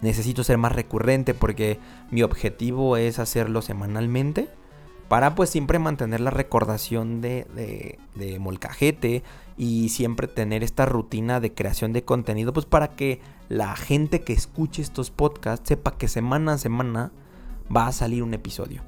necesito 0.00 0.44
ser 0.44 0.58
más 0.58 0.72
recurrente 0.72 1.34
porque 1.34 1.80
mi 2.12 2.22
objetivo 2.22 2.96
es 2.96 3.18
hacerlo 3.18 3.62
semanalmente 3.62 4.48
para 5.08 5.34
pues 5.34 5.50
siempre 5.50 5.78
mantener 5.78 6.20
la 6.20 6.30
recordación 6.30 7.20
de, 7.20 7.46
de, 7.54 7.98
de, 8.14 8.38
molcajete 8.38 9.22
y 9.56 9.90
siempre 9.90 10.28
tener 10.28 10.62
esta 10.62 10.86
rutina 10.86 11.40
de 11.40 11.52
creación 11.52 11.92
de 11.92 12.04
contenido 12.04 12.52
pues 12.52 12.66
para 12.66 12.96
que 12.96 13.20
la 13.48 13.76
gente 13.76 14.22
que 14.22 14.32
escuche 14.32 14.82
estos 14.82 15.10
podcasts 15.10 15.68
sepa 15.68 15.96
que 15.96 16.08
semana 16.08 16.54
a 16.54 16.58
semana 16.58 17.12
va 17.74 17.86
a 17.86 17.92
salir 17.92 18.22
un 18.22 18.34
episodio. 18.34 18.82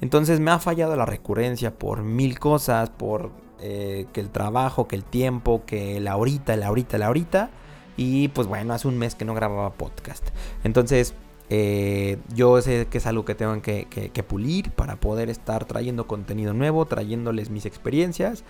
Entonces 0.00 0.40
me 0.40 0.50
ha 0.50 0.58
fallado 0.58 0.96
la 0.96 1.06
recurrencia 1.06 1.78
por 1.78 2.02
mil 2.02 2.38
cosas, 2.38 2.90
por 2.90 3.30
eh, 3.60 4.06
que 4.12 4.20
el 4.20 4.30
trabajo, 4.30 4.88
que 4.88 4.96
el 4.96 5.04
tiempo, 5.04 5.64
que 5.64 6.00
la 6.00 6.12
ahorita, 6.12 6.56
la 6.56 6.68
ahorita, 6.68 6.98
la 6.98 7.06
ahorita. 7.06 7.50
Y 7.96 8.28
pues 8.28 8.48
bueno, 8.48 8.74
hace 8.74 8.88
un 8.88 8.98
mes 8.98 9.14
que 9.14 9.24
no 9.24 9.34
grababa 9.34 9.74
podcast. 9.74 10.26
Entonces 10.64 11.14
eh, 11.54 12.16
yo 12.34 12.62
sé 12.62 12.86
que 12.86 12.96
es 12.96 13.06
algo 13.06 13.26
que 13.26 13.34
tengo 13.34 13.60
que, 13.60 14.24
pulir 14.26 14.70
para 14.70 14.96
poder 14.96 15.28
estar 15.28 15.66
trayendo 15.66 16.06
contenido 16.06 16.54
nuevo, 16.54 16.86
trayéndoles 16.86 17.50
mis 17.50 17.66
experiencias 17.66 18.42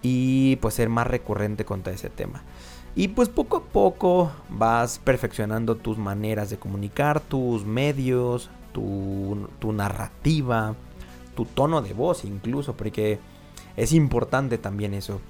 y 0.00 0.54
pues 0.56 0.74
ser 0.74 0.88
más 0.88 1.08
recurrente 1.08 1.64
con 1.64 1.82
todo 1.82 1.92
ese 1.92 2.08
tema. 2.08 2.44
Y 2.98 3.08
pues 3.08 3.28
poco 3.28 3.58
a 3.58 3.62
poco 3.62 4.32
vas 4.48 4.98
perfeccionando 4.98 5.76
tus 5.76 5.98
maneras 5.98 6.48
de 6.48 6.56
comunicar, 6.56 7.20
tus 7.20 7.66
medios, 7.66 8.48
tu, 8.72 9.72
narrativa, 9.72 10.74
tu 11.34 11.44
tono 11.44 11.82
de 11.82 11.92
voz 11.92 12.24
incluso, 12.24 12.74
porque 12.74 13.18
es 13.76 13.92
importante 13.92 14.56
también 14.56 14.94
eso. 14.94 15.20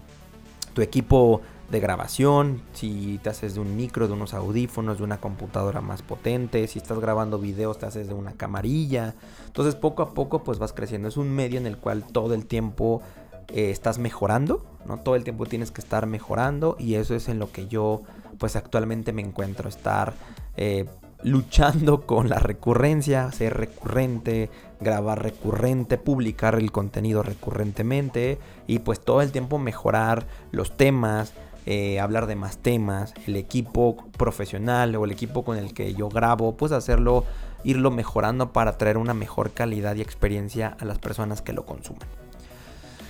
Tu 0.75 0.83
equipo 0.83 1.41
de 1.69 1.81
grabación, 1.81 2.63
si 2.73 3.19
te 3.25 3.31
haces 3.31 3.55
de 3.55 3.61
un 3.61 3.75
micro, 3.75 4.07
de 4.07 4.13
unos 4.13 4.35
audífonos, 4.35 4.99
de 4.99 5.05
una 5.05 5.19
computadora 5.19 5.81
más 5.81 6.03
potente, 6.03 6.69
si 6.69 6.79
estás 6.79 7.01
grabando 7.01 7.41
videos 7.41 7.79
te 7.79 7.87
haces 7.87 8.07
de 8.07 8.15
una 8.15 8.35
camarilla. 8.35 9.17
Entonces 9.47 9.75
poco 9.75 10.05
a 10.05 10.15
poco 10.15 10.45
pues 10.45 10.61
vas 10.61 10.73
creciendo. 10.73 11.09
Es 11.09 11.17
un 11.17 11.31
medio 11.31 11.59
en 11.59 11.67
el 11.67 11.79
cual 11.79 12.05
todo 12.05 12.35
el 12.35 12.47
tiempo 12.47 13.03
eh, 13.49 13.71
estás 13.71 13.99
mejorando, 13.99 14.65
¿no? 14.87 14.99
Todo 14.99 15.15
el 15.15 15.25
tiempo 15.25 15.47
tienes 15.47 15.71
que 15.71 15.81
estar 15.81 16.07
mejorando 16.07 16.77
y 16.79 16.95
eso 16.95 17.15
es 17.15 17.29
en 17.29 17.39
lo 17.39 17.53
que 17.53 17.69
yo 17.69 18.03
pues 18.39 18.57
actualmente 18.57 19.13
me 19.13 19.23
encuentro, 19.23 19.69
estar 19.69 20.15
eh, 20.57 20.87
luchando 21.23 22.01
con 22.07 22.29
la 22.29 22.39
recurrencia, 22.39 23.31
ser 23.33 23.57
recurrente, 23.57 24.51
grabar 24.81 25.23
recurrente, 25.23 25.99
publicar 25.99 26.57
el 26.57 26.73
contenido 26.73 27.23
recurrentemente 27.23 28.39
y 28.67 28.81
pues 28.81 29.01
todo 29.01 29.23
el 29.23 29.33
tiempo 29.33 29.59
mejorar 29.59 30.27
los 30.51 30.77
temas, 30.77 31.33
eh, 31.67 31.99
hablar 31.99 32.27
de 32.27 32.37
más 32.37 32.59
temas, 32.59 33.15
el 33.27 33.37
equipo 33.37 33.97
profesional 34.17 34.95
o 34.97 35.05
el 35.05 35.11
equipo 35.11 35.45
con 35.45 35.57
el 35.57 35.75
que 35.75 35.95
yo 35.95 36.09
grabo, 36.09 36.57
pues 36.57 36.73
hacerlo, 36.73 37.25
irlo 37.65 37.91
mejorando 37.91 38.53
para 38.53 38.79
traer 38.79 38.99
una 38.99 39.15
mejor 39.15 39.51
calidad 39.53 39.97
y 39.97 40.01
experiencia 40.01 40.77
a 40.79 40.85
las 40.85 40.99
personas 40.99 41.43
que 41.43 41.53
lo 41.53 41.67
consuman. 41.67 42.07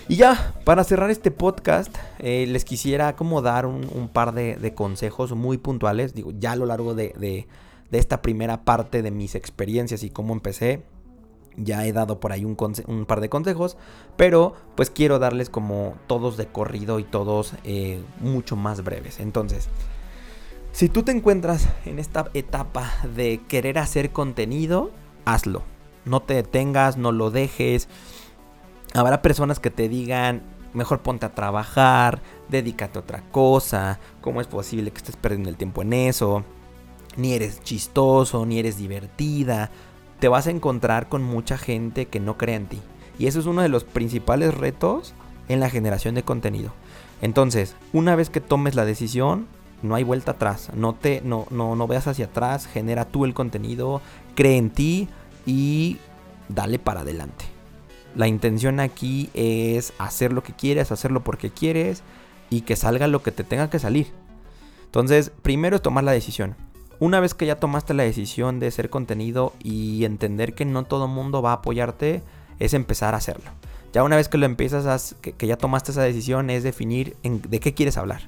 Y 0.08 0.16
ya, 0.16 0.54
para 0.64 0.84
cerrar 0.84 1.10
este 1.10 1.32
podcast, 1.32 1.96
eh, 2.20 2.46
les 2.46 2.64
quisiera 2.64 3.16
como 3.16 3.42
dar 3.42 3.66
un, 3.66 4.08
par 4.12 4.34
de, 4.34 4.72
consejos 4.74 5.32
muy 5.32 5.58
puntuales, 5.58 6.14
digo, 6.14 6.30
ya 6.38 6.52
a 6.52 6.56
lo 6.56 6.66
largo 6.66 6.94
de, 6.94 7.46
esta 7.90 8.22
primera 8.22 8.64
parte 8.64 9.02
de 9.02 9.10
mis 9.10 9.34
experiencias 9.34 10.04
y 10.04 10.10
cómo 10.10 10.32
empecé. 10.32 10.84
Ya 11.58 11.86
he 11.86 11.92
dado 11.92 12.20
por 12.20 12.32
ahí 12.32 12.44
un, 12.44 12.56
un, 12.86 13.06
par 13.06 13.20
de 13.20 13.30
consejos, 13.30 13.78
pero 14.16 14.54
pues 14.74 14.90
quiero 14.90 15.18
darles 15.18 15.48
como 15.48 15.94
todos 16.06 16.36
de 16.36 16.46
corrido 16.46 17.00
y 17.00 17.04
todos 17.04 17.54
eh, 17.64 18.02
mucho 18.20 18.56
más 18.56 18.84
breves. 18.84 19.18
Entonces, 19.20 19.70
si 20.70 20.90
tú 20.90 21.02
te 21.02 21.12
encuentras 21.12 21.68
en 21.86 21.98
esta 21.98 22.30
etapa 22.34 22.92
de 23.16 23.40
querer 23.48 23.78
hacer 23.78 24.10
contenido, 24.12 24.90
hazlo. 25.24 25.62
No 26.04 26.20
te 26.20 26.34
detengas, 26.34 26.98
no 26.98 27.10
lo 27.10 27.30
dejes. 27.30 27.88
Habrá 28.96 29.20
personas 29.20 29.60
que 29.60 29.70
te 29.70 29.90
digan, 29.90 30.40
mejor 30.72 31.00
ponte 31.00 31.26
a 31.26 31.34
trabajar, 31.34 32.22
dedícate 32.48 32.98
a 32.98 33.02
otra 33.02 33.22
cosa, 33.30 33.98
cómo 34.22 34.40
es 34.40 34.46
posible 34.46 34.90
que 34.90 34.96
estés 34.96 35.16
perdiendo 35.16 35.50
el 35.50 35.58
tiempo 35.58 35.82
en 35.82 35.92
eso, 35.92 36.44
ni 37.14 37.34
eres 37.34 37.60
chistoso, 37.62 38.46
ni 38.46 38.58
eres 38.58 38.78
divertida, 38.78 39.70
te 40.18 40.28
vas 40.28 40.46
a 40.46 40.50
encontrar 40.50 41.10
con 41.10 41.22
mucha 41.22 41.58
gente 41.58 42.06
que 42.06 42.20
no 42.20 42.38
cree 42.38 42.56
en 42.56 42.68
ti. 42.68 42.80
Y 43.18 43.26
eso 43.26 43.38
es 43.38 43.44
uno 43.44 43.60
de 43.60 43.68
los 43.68 43.84
principales 43.84 44.54
retos 44.54 45.12
en 45.50 45.60
la 45.60 45.68
generación 45.68 46.14
de 46.14 46.22
contenido. 46.22 46.72
Entonces, 47.20 47.76
una 47.92 48.16
vez 48.16 48.30
que 48.30 48.40
tomes 48.40 48.74
la 48.76 48.86
decisión, 48.86 49.46
no 49.82 49.94
hay 49.94 50.04
vuelta 50.04 50.32
atrás. 50.32 50.70
No 50.74 50.94
te 50.94 51.20
no, 51.22 51.46
no, 51.50 51.76
no 51.76 51.86
veas 51.86 52.06
hacia 52.06 52.24
atrás, 52.24 52.66
genera 52.66 53.04
tú 53.04 53.26
el 53.26 53.34
contenido, 53.34 54.00
cree 54.34 54.56
en 54.56 54.70
ti 54.70 55.08
y 55.44 55.98
dale 56.48 56.78
para 56.78 57.00
adelante. 57.00 57.55
La 58.16 58.28
intención 58.28 58.80
aquí 58.80 59.28
es 59.34 59.92
hacer 59.98 60.32
lo 60.32 60.42
que 60.42 60.54
quieres, 60.54 60.90
hacerlo 60.90 61.22
porque 61.22 61.50
quieres 61.50 62.02
y 62.48 62.62
que 62.62 62.74
salga 62.74 63.08
lo 63.08 63.22
que 63.22 63.30
te 63.30 63.44
tenga 63.44 63.68
que 63.68 63.78
salir. 63.78 64.06
Entonces, 64.86 65.30
primero 65.42 65.76
es 65.76 65.82
tomar 65.82 66.02
la 66.02 66.12
decisión. 66.12 66.56
Una 66.98 67.20
vez 67.20 67.34
que 67.34 67.44
ya 67.44 67.56
tomaste 67.56 67.92
la 67.92 68.04
decisión 68.04 68.58
de 68.58 68.68
hacer 68.68 68.88
contenido 68.88 69.52
y 69.62 70.06
entender 70.06 70.54
que 70.54 70.64
no 70.64 70.84
todo 70.84 71.08
mundo 71.08 71.42
va 71.42 71.50
a 71.50 71.56
apoyarte, 71.56 72.22
es 72.58 72.72
empezar 72.72 73.12
a 73.12 73.18
hacerlo. 73.18 73.50
Ya 73.92 74.02
una 74.02 74.16
vez 74.16 74.28
que 74.28 74.38
lo 74.38 74.46
empiezas 74.46 74.86
a, 74.86 75.16
que, 75.20 75.46
ya 75.46 75.58
tomaste 75.58 75.92
esa 75.92 76.02
decisión, 76.02 76.48
es 76.48 76.62
definir 76.62 77.18
de 77.22 77.60
qué 77.60 77.74
quieres 77.74 77.98
hablar. 77.98 78.22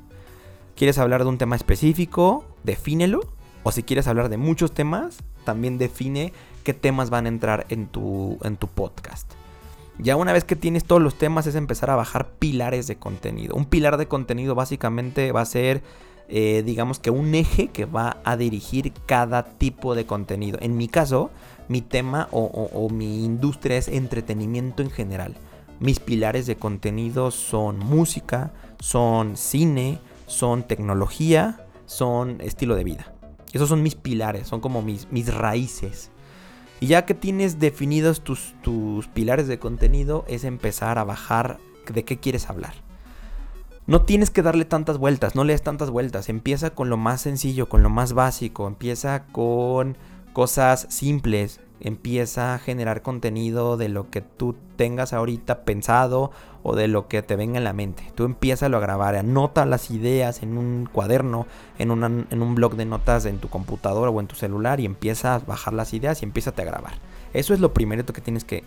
¿Quieres 0.76 0.98
hablar 0.98 1.22
de 1.22 1.30
un 1.30 1.38
tema 1.38 1.56
específico? 1.56 2.44
Defínelo. 2.62 3.20
O 3.62 3.72
si 3.72 3.82
quieres 3.82 4.06
hablar 4.06 4.28
de 4.28 4.36
muchos 4.36 4.72
temas, 4.72 5.16
también 5.44 5.78
define 5.78 6.34
qué 6.62 6.74
temas 6.74 7.08
van 7.08 7.24
a 7.24 7.30
entrar 7.30 7.64
en 7.70 7.86
tu, 7.86 8.38
en 8.42 8.58
tu 8.58 8.66
podcast. 8.66 9.37
Ya 9.98 10.16
una 10.16 10.32
vez 10.32 10.44
que 10.44 10.56
tienes 10.56 10.84
todos 10.84 11.02
los 11.02 11.18
temas 11.18 11.46
es 11.46 11.56
empezar 11.56 11.90
a 11.90 11.96
bajar 11.96 12.30
pilares 12.38 12.86
de 12.86 12.96
contenido. 12.96 13.56
Un 13.56 13.64
pilar 13.64 13.96
de 13.96 14.06
contenido 14.06 14.54
básicamente 14.54 15.32
va 15.32 15.40
a 15.40 15.46
ser, 15.46 15.82
eh, 16.28 16.62
digamos 16.64 17.00
que 17.00 17.10
un 17.10 17.34
eje 17.34 17.68
que 17.68 17.84
va 17.84 18.18
a 18.24 18.36
dirigir 18.36 18.92
cada 19.06 19.42
tipo 19.42 19.96
de 19.96 20.06
contenido. 20.06 20.58
En 20.62 20.76
mi 20.76 20.86
caso, 20.86 21.30
mi 21.66 21.80
tema 21.80 22.28
o, 22.30 22.44
o 22.44 22.88
mi 22.90 23.24
industria 23.24 23.76
es 23.76 23.88
entretenimiento 23.88 24.82
en 24.82 24.90
general. 24.90 25.34
Mis 25.80 25.98
pilares 25.98 26.46
de 26.46 26.56
contenido 26.56 27.30
son 27.32 27.78
música, 27.78 28.52
son 28.78 29.36
cine, 29.36 29.98
son 30.26 30.62
tecnología, 30.62 31.66
son 31.86 32.40
estilo 32.40 32.76
de 32.76 32.84
vida. 32.84 33.12
Esos 33.52 33.68
son 33.68 33.82
mis 33.82 33.94
pilares, 33.94 34.46
son 34.46 34.60
como 34.60 34.82
mis, 34.82 35.10
mis 35.10 35.32
raíces. 35.34 36.10
Y 36.80 36.86
ya 36.86 37.04
que 37.06 37.14
tienes 37.14 37.58
definidos 37.58 38.22
tus, 38.22 38.54
tus 38.62 39.08
pilares 39.08 39.48
de 39.48 39.58
contenido, 39.58 40.24
es 40.28 40.44
empezar 40.44 40.98
a 40.98 41.04
bajar 41.04 41.58
de 41.92 42.04
qué 42.04 42.18
quieres 42.18 42.48
hablar. 42.48 42.74
No 43.86 44.02
tienes 44.02 44.30
que 44.30 44.42
darle 44.42 44.66
tantas 44.66 44.98
vueltas, 44.98 45.34
no 45.34 45.44
le 45.44 45.54
des 45.54 45.62
tantas 45.62 45.90
vueltas. 45.90 46.28
Empieza 46.28 46.70
con 46.70 46.90
lo 46.90 46.98
más 46.98 47.22
sencillo, 47.22 47.68
con 47.68 47.82
lo 47.82 47.88
más 47.88 48.12
básico. 48.12 48.66
Empieza 48.66 49.24
con 49.26 49.96
cosas 50.34 50.86
simples 50.90 51.60
empieza 51.80 52.54
a 52.54 52.58
generar 52.58 53.02
contenido 53.02 53.76
de 53.76 53.88
lo 53.88 54.10
que 54.10 54.20
tú 54.20 54.56
tengas 54.76 55.12
ahorita 55.12 55.64
pensado 55.64 56.30
o 56.62 56.74
de 56.74 56.88
lo 56.88 57.08
que 57.08 57.22
te 57.22 57.36
venga 57.36 57.58
en 57.58 57.64
la 57.64 57.72
mente. 57.72 58.12
Tú 58.14 58.24
empieza 58.24 58.66
a 58.66 58.68
grabar, 58.68 59.16
anota 59.16 59.64
las 59.64 59.90
ideas 59.90 60.42
en 60.42 60.58
un 60.58 60.88
cuaderno, 60.90 61.46
en, 61.78 61.90
en 62.30 62.42
un 62.42 62.54
blog 62.54 62.76
de 62.76 62.84
notas 62.84 63.24
en 63.26 63.38
tu 63.38 63.48
computadora 63.48 64.10
o 64.10 64.20
en 64.20 64.26
tu 64.26 64.34
celular 64.34 64.80
y 64.80 64.86
empieza 64.86 65.34
a 65.34 65.38
bajar 65.38 65.72
las 65.72 65.94
ideas 65.94 66.22
y 66.22 66.24
empieza 66.24 66.50
a 66.50 66.64
grabar. 66.64 66.94
Eso 67.32 67.54
es 67.54 67.60
lo 67.60 67.72
primero 67.72 68.04
que 68.06 68.20
tienes 68.20 68.44
que, 68.44 68.64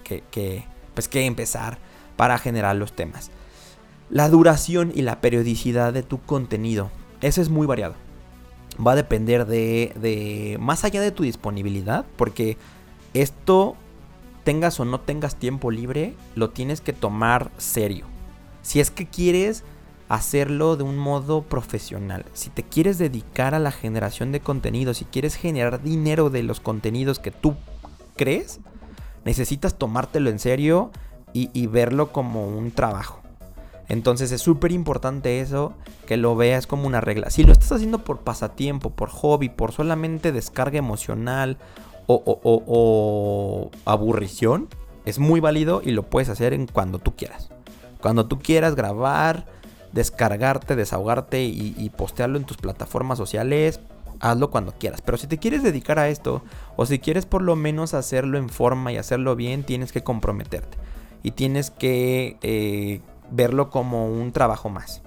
pues, 0.93 1.07
que 1.07 1.25
empezar 1.25 1.79
para 2.15 2.37
generar 2.37 2.75
los 2.75 2.93
temas. 2.93 3.31
La 4.09 4.29
duración 4.29 4.91
y 4.93 5.01
la 5.01 5.21
periodicidad 5.21 5.93
de 5.93 6.03
tu 6.03 6.19
contenido. 6.21 6.91
Eso 7.21 7.41
es 7.41 7.49
muy 7.49 7.65
variado. 7.65 7.95
Va 8.85 8.93
a 8.93 8.95
depender 8.95 9.45
de, 9.45 9.93
de 9.95 10.57
más 10.59 10.83
allá 10.83 11.01
de 11.01 11.11
tu 11.11 11.23
disponibilidad, 11.23 12.05
porque 12.17 12.57
esto, 13.13 13.75
tengas 14.43 14.79
o 14.79 14.85
no 14.85 14.99
tengas 14.99 15.35
tiempo 15.35 15.71
libre, 15.71 16.15
lo 16.35 16.49
tienes 16.49 16.81
que 16.81 16.93
tomar 16.93 17.51
serio. 17.57 18.05
Si 18.61 18.79
es 18.79 18.91
que 18.91 19.07
quieres 19.07 19.63
hacerlo 20.09 20.75
de 20.75 20.83
un 20.83 20.97
modo 20.97 21.43
profesional, 21.43 22.25
si 22.33 22.49
te 22.49 22.63
quieres 22.63 22.97
dedicar 22.97 23.55
a 23.55 23.59
la 23.59 23.71
generación 23.71 24.31
de 24.31 24.39
contenido, 24.39 24.93
si 24.93 25.05
quieres 25.05 25.35
generar 25.35 25.81
dinero 25.81 26.29
de 26.29 26.43
los 26.43 26.59
contenidos 26.59 27.19
que 27.19 27.31
tú 27.31 27.55
crees, 28.15 28.59
necesitas 29.25 29.77
tomártelo 29.77 30.29
en 30.29 30.39
serio 30.39 30.91
y, 31.33 31.49
y 31.53 31.67
verlo 31.67 32.11
como 32.11 32.47
un 32.47 32.71
trabajo. 32.71 33.21
Entonces 33.87 34.31
es 34.31 34.41
súper 34.41 34.71
importante 34.71 35.41
eso, 35.41 35.73
que 36.07 36.15
lo 36.15 36.35
veas 36.37 36.65
como 36.65 36.87
una 36.87 37.01
regla. 37.01 37.29
Si 37.29 37.43
lo 37.43 37.51
estás 37.51 37.73
haciendo 37.73 38.05
por 38.05 38.19
pasatiempo, 38.19 38.91
por 38.91 39.09
hobby, 39.09 39.49
por 39.49 39.73
solamente 39.73 40.31
descarga 40.31 40.77
emocional 40.77 41.57
o, 42.13 43.71
aburrición, 43.85 44.67
es 45.05 45.19
muy 45.19 45.39
válido 45.39 45.81
y 45.83 45.91
lo 45.91 46.03
puedes 46.03 46.29
hacer 46.29 46.53
en 46.53 46.67
cuando 46.67 46.99
tú 46.99 47.15
quieras. 47.15 47.49
Cuando 48.01 48.25
tú 48.25 48.39
quieras 48.39 48.75
grabar, 48.75 49.45
descargarte, 49.91 50.75
desahogarte 50.75 51.43
y, 51.43 51.75
y, 51.77 51.89
postearlo 51.89 52.37
en 52.37 52.45
tus 52.45 52.57
plataformas 52.57 53.17
sociales, 53.17 53.79
hazlo 54.19 54.49
cuando 54.49 54.73
quieras. 54.73 55.01
Pero 55.01 55.17
si 55.17 55.27
te 55.27 55.37
quieres 55.37 55.63
dedicar 55.63 55.99
a 55.99 56.09
esto, 56.09 56.43
o 56.75 56.85
si 56.85 56.99
quieres 56.99 57.25
por 57.25 57.41
lo 57.41 57.55
menos 57.55 57.93
hacerlo 57.93 58.37
en 58.37 58.49
forma 58.49 58.91
y 58.91 58.97
hacerlo 58.97 59.35
bien, 59.35 59.63
tienes 59.63 59.91
que 59.91 60.03
comprometerte. 60.03 60.77
Y 61.23 61.31
tienes 61.31 61.69
que 61.69 62.37
eh, 62.41 63.01
verlo 63.31 63.69
como 63.69 64.07
un 64.07 64.31
trabajo 64.31 64.69
más. 64.69 65.01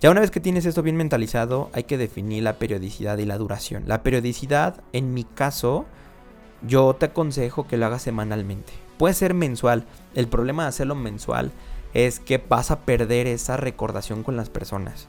Ya 0.00 0.10
una 0.10 0.20
vez 0.20 0.30
que 0.30 0.38
tienes 0.38 0.64
esto 0.64 0.82
bien 0.82 0.96
mentalizado, 0.96 1.70
hay 1.72 1.84
que 1.84 1.98
definir 1.98 2.44
la 2.44 2.54
periodicidad 2.54 3.18
y 3.18 3.24
la 3.24 3.36
duración. 3.36 3.84
La 3.86 4.04
periodicidad, 4.04 4.80
en 4.92 5.12
mi 5.12 5.24
caso, 5.24 5.86
yo 6.62 6.94
te 6.94 7.06
aconsejo 7.06 7.66
que 7.66 7.76
lo 7.76 7.86
hagas 7.86 8.02
semanalmente. 8.02 8.72
Puede 8.98 9.14
ser 9.14 9.34
mensual. 9.34 9.84
El 10.14 10.28
problema 10.28 10.64
de 10.64 10.70
hacerlo 10.70 10.94
mensual 10.94 11.52
es 11.94 12.20
que 12.20 12.38
vas 12.38 12.70
a 12.70 12.80
perder 12.80 13.26
esa 13.26 13.56
recordación 13.56 14.22
con 14.22 14.36
las 14.36 14.50
personas. 14.50 15.08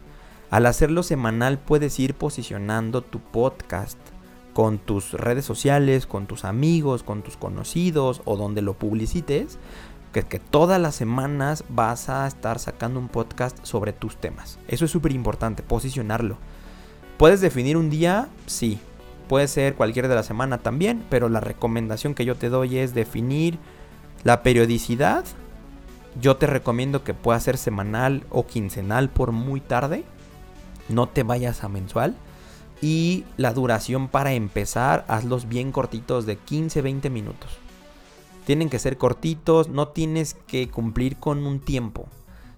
Al 0.49 0.65
hacerlo 0.65 1.03
semanal 1.03 1.59
puedes 1.59 1.99
ir 1.99 2.15
posicionando 2.15 3.01
tu 3.01 3.19
podcast 3.19 3.97
con 4.53 4.79
tus 4.79 5.13
redes 5.13 5.45
sociales, 5.45 6.05
con 6.05 6.25
tus 6.25 6.43
amigos, 6.45 7.03
con 7.03 7.21
tus 7.21 7.37
conocidos 7.37 8.21
o 8.25 8.35
donde 8.37 8.61
lo 8.61 8.73
publicites. 8.73 9.57
Que, 10.13 10.23
que 10.23 10.39
todas 10.39 10.81
las 10.81 10.95
semanas 10.95 11.63
vas 11.69 12.09
a 12.09 12.25
estar 12.25 12.57
sacando 12.57 12.99
un 12.99 13.09
podcast 13.09 13.63
sobre 13.63 13.93
tus 13.93 14.17
temas. 14.17 14.57
Eso 14.67 14.85
es 14.85 14.91
súper 14.91 15.11
importante, 15.11 15.61
posicionarlo. 15.61 16.37
¿Puedes 17.19 17.41
definir 17.41 17.77
un 17.77 17.91
día? 17.91 18.27
Sí. 18.47 18.79
Puede 19.29 19.47
ser 19.47 19.75
cualquier 19.75 20.07
de 20.07 20.15
la 20.15 20.23
semana 20.23 20.57
también, 20.57 21.05
pero 21.07 21.29
la 21.29 21.39
recomendación 21.39 22.15
que 22.15 22.25
yo 22.25 22.35
te 22.35 22.49
doy 22.49 22.79
es 22.79 22.95
definir 22.95 23.59
la 24.23 24.41
periodicidad. 24.41 25.23
Yo 26.19 26.37
te 26.37 26.47
recomiendo 26.47 27.03
que 27.03 27.13
pueda 27.13 27.39
ser 27.39 27.57
semanal 27.57 28.25
o 28.31 28.47
quincenal 28.47 29.07
por 29.09 29.31
muy 29.31 29.61
tarde. 29.61 30.03
No 30.89 31.07
te 31.07 31.21
vayas 31.21 31.63
a 31.63 31.69
mensual. 31.69 32.15
Y 32.81 33.23
la 33.37 33.53
duración 33.53 34.07
para 34.07 34.33
empezar, 34.33 35.05
hazlos 35.07 35.47
bien 35.47 35.71
cortitos 35.71 36.25
de 36.25 36.39
15-20 36.39 37.11
minutos. 37.11 37.59
Tienen 38.47 38.71
que 38.71 38.79
ser 38.79 38.97
cortitos, 38.97 39.69
no 39.69 39.89
tienes 39.89 40.37
que 40.47 40.69
cumplir 40.69 41.17
con 41.17 41.45
un 41.45 41.59
tiempo. 41.59 42.07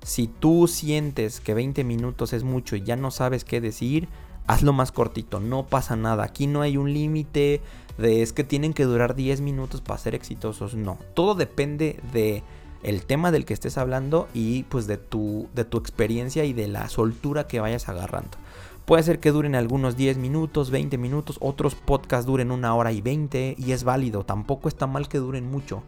Si 0.03 0.27
tú 0.27 0.69
sientes 0.69 1.41
que 1.41 1.53
20 1.53 1.83
minutos 1.83 2.31
es 2.31 2.45
mucho 2.45 2.77
y 2.77 2.83
ya 2.83 2.95
no 2.95 3.11
sabes 3.11 3.43
qué 3.43 3.59
decir, 3.59 4.07
hazlo 4.47 4.73
más 4.73 4.91
cortito, 4.91 5.39
no 5.39 5.65
pasa 5.65 5.95
nada. 5.95 6.23
Aquí 6.23 6.47
no 6.47 6.61
hay 6.61 6.77
un 6.77 6.93
límite 6.93 7.61
de 7.97 8.21
es 8.21 8.33
que 8.33 8.43
tienen 8.43 8.73
que 8.73 8.85
durar 8.85 9.15
10 9.15 9.41
minutos 9.41 9.81
para 9.81 9.99
ser 9.99 10.15
exitosos. 10.15 10.75
No, 10.75 10.97
todo 11.13 11.35
depende 11.35 11.99
de 12.13 12.43
el 12.83 13.03
tema 13.03 13.31
del 13.31 13.45
que 13.45 13.53
estés 13.53 13.77
hablando 13.77 14.27
y 14.33 14.63
pues 14.63 14.87
de 14.87 14.97
tu, 14.97 15.47
de 15.53 15.65
tu 15.65 15.77
experiencia 15.77 16.45
y 16.45 16.53
de 16.53 16.67
la 16.67 16.89
soltura 16.89 17.47
que 17.47 17.59
vayas 17.59 17.89
agarrando. 17.89 18.37
Puede 18.85 19.03
ser 19.03 19.19
que 19.19 19.31
duren 19.31 19.55
algunos 19.55 19.95
10 19.95 20.17
minutos, 20.17 20.71
20 20.71 20.97
minutos, 20.97 21.37
otros 21.39 21.75
podcasts 21.75 22.25
duren 22.25 22.51
una 22.51 22.73
hora 22.73 22.91
y 22.91 23.01
20 23.01 23.55
y 23.57 23.71
es 23.71 23.83
válido, 23.83 24.25
tampoco 24.25 24.67
está 24.67 24.87
mal 24.87 25.07
que 25.07 25.19
duren 25.19 25.49
mucho, 25.49 25.83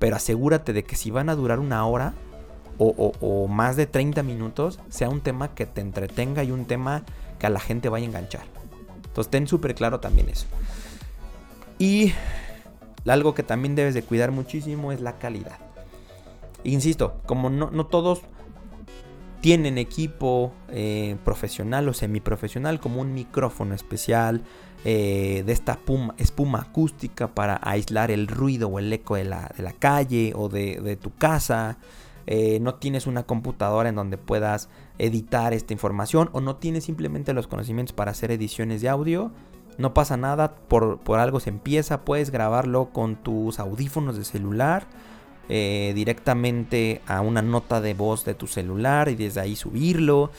pero 0.00 0.16
asegúrate 0.16 0.72
de 0.72 0.82
que 0.82 0.96
si 0.96 1.10
van 1.10 1.28
a 1.28 1.36
durar 1.36 1.60
una 1.60 1.86
hora 1.86 2.14
o, 2.78 3.12
o 3.20 3.46
más 3.46 3.76
de 3.76 3.86
30 3.86 4.24
minutos, 4.24 4.80
sea 4.88 5.08
un 5.08 5.20
tema 5.20 5.54
que 5.54 5.66
te 5.66 5.80
entretenga 5.80 6.42
y 6.42 6.50
un 6.50 6.64
tema 6.64 7.04
que 7.42 7.50
la 7.50 7.60
gente 7.60 7.88
vaya 7.88 8.06
a 8.06 8.08
enganchar. 8.08 8.44
Entonces 9.04 9.30
ten 9.30 9.48
súper 9.48 9.74
claro 9.74 9.98
también 10.00 10.28
eso. 10.28 10.46
Y 11.78 12.12
algo 13.04 13.34
que 13.34 13.42
también 13.42 13.74
debes 13.74 13.94
de 13.94 14.02
cuidar 14.02 14.30
muchísimo 14.30 14.92
es 14.92 15.00
la 15.00 15.18
calidad. 15.18 15.58
Insisto, 16.62 17.20
como 17.26 17.50
no, 17.50 17.86
todos 17.86 18.22
tienen 19.40 19.76
equipo 19.76 20.52
eh, 20.68 21.16
profesional 21.24 21.88
o 21.88 21.94
semiprofesional 21.94 22.78
como 22.78 23.00
un 23.00 23.12
micrófono 23.12 23.74
especial 23.74 24.42
eh, 24.84 25.42
de 25.44 25.52
esta 25.52 25.80
espuma 26.18 26.60
acústica 26.60 27.34
para 27.34 27.58
aislar 27.60 28.12
el 28.12 28.28
ruido 28.28 28.68
o 28.68 28.78
el 28.78 28.92
eco 28.92 29.16
de 29.16 29.24
la, 29.24 29.74
calle 29.80 30.32
o 30.36 30.48
de, 30.48 30.96
tu 31.02 31.12
casa. 31.16 31.78
Eh, 32.28 32.60
no 32.60 32.76
tienes 32.76 33.08
una 33.08 33.24
computadora 33.24 33.88
en 33.88 33.96
donde 33.96 34.16
puedas 34.16 34.68
editar 34.98 35.52
esta 35.52 35.72
información 35.72 36.30
o 36.32 36.40
no 36.40 36.56
tienes 36.56 36.84
simplemente 36.84 37.32
los 37.32 37.46
conocimientos 37.46 37.92
para 37.92 38.10
hacer 38.10 38.30
ediciones 38.30 38.82
de 38.82 38.88
audio. 38.88 39.30
No 39.78 39.94
pasa 39.94 40.16
nada, 40.16 40.54
por, 40.54 40.98
por 40.98 41.18
algo 41.18 41.40
se 41.40 41.50
empieza, 41.50 42.04
puedes 42.04 42.30
grabarlo 42.30 42.90
con 42.90 43.16
tus 43.16 43.58
audífonos 43.58 44.16
de 44.16 44.24
celular 44.24 44.86
eh, 45.48 45.92
directamente 45.94 47.02
a 47.06 47.20
una 47.20 47.42
nota 47.42 47.80
de 47.80 47.94
voz 47.94 48.24
de 48.24 48.34
tu 48.34 48.46
celular 48.46 49.08
y 49.08 49.16
desde 49.16 49.40
ahí 49.40 49.56
subirlo. 49.56 50.30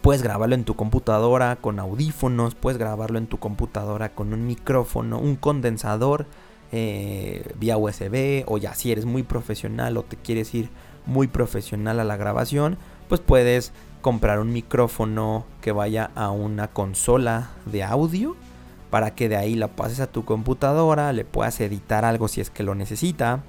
Puedes 0.00 0.22
grabarlo 0.22 0.54
en 0.54 0.64
tu 0.64 0.76
computadora 0.76 1.56
con 1.56 1.80
audífonos, 1.80 2.54
puedes 2.54 2.78
grabarlo 2.78 3.18
en 3.18 3.26
tu 3.26 3.38
computadora 3.38 4.14
con 4.14 4.32
un 4.32 4.46
micrófono, 4.46 5.18
un 5.18 5.34
condensador 5.34 6.26
eh, 6.70 7.52
vía 7.58 7.76
USB 7.76 8.44
o 8.46 8.58
ya 8.58 8.74
si 8.74 8.92
eres 8.92 9.04
muy 9.04 9.24
profesional 9.24 9.96
o 9.96 10.02
te 10.02 10.16
quieres 10.16 10.54
ir 10.54 10.70
muy 11.04 11.26
profesional 11.26 11.98
a 11.98 12.04
la 12.04 12.16
grabación, 12.16 12.78
pues 13.08 13.20
puedes 13.20 13.72
comprar 14.00 14.38
un 14.38 14.52
micrófono 14.52 15.44
que 15.60 15.72
vaya 15.72 16.10
a 16.14 16.30
una 16.30 16.68
consola 16.68 17.50
de 17.64 17.82
audio 17.82 18.36
para 18.90 19.14
que 19.14 19.28
de 19.28 19.36
ahí 19.36 19.54
la 19.54 19.68
pases 19.68 20.00
a 20.00 20.06
tu 20.06 20.24
computadora, 20.24 21.12
le 21.12 21.24
puedas 21.24 21.60
editar 21.60 22.04
algo 22.04 22.28
si 22.28 22.40
es 22.40 22.50
que 22.50 22.62
lo 22.62 22.74
necesita 22.74 23.42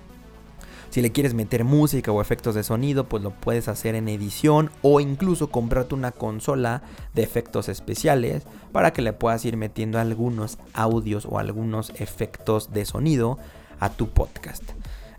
si 0.89 1.02
le 1.02 1.12
quieres 1.12 1.34
meter 1.34 1.63
música 1.63 2.12
o 2.12 2.22
efectos 2.22 2.56
de 2.56 2.63
sonido, 2.63 3.08
pues 3.08 3.22
lo 3.22 3.32
puedes 3.32 3.67
hacer 3.67 3.96
en 3.96 4.08
edición 4.08 4.72
o 4.82 5.00
incluso 5.00 5.50
comprarte 5.50 5.96
una 5.96 6.12
consola 6.12 6.82
de 7.13 7.24
efectos 7.24 7.70
especiales 7.70 8.43
para 8.72 8.93
que 8.93 9.02
le 9.02 9.13
puedas 9.13 9.43
ir 9.46 9.58
metiendo 9.58 10.00
algunos 10.00 10.58
audios 10.74 11.26
o 11.30 11.39
algunos 11.39 11.91
efectos 11.96 12.72
de 12.74 12.86
sonido 12.86 13.38
a 13.80 13.89
tu 13.89 14.10
podcast. 14.10 14.63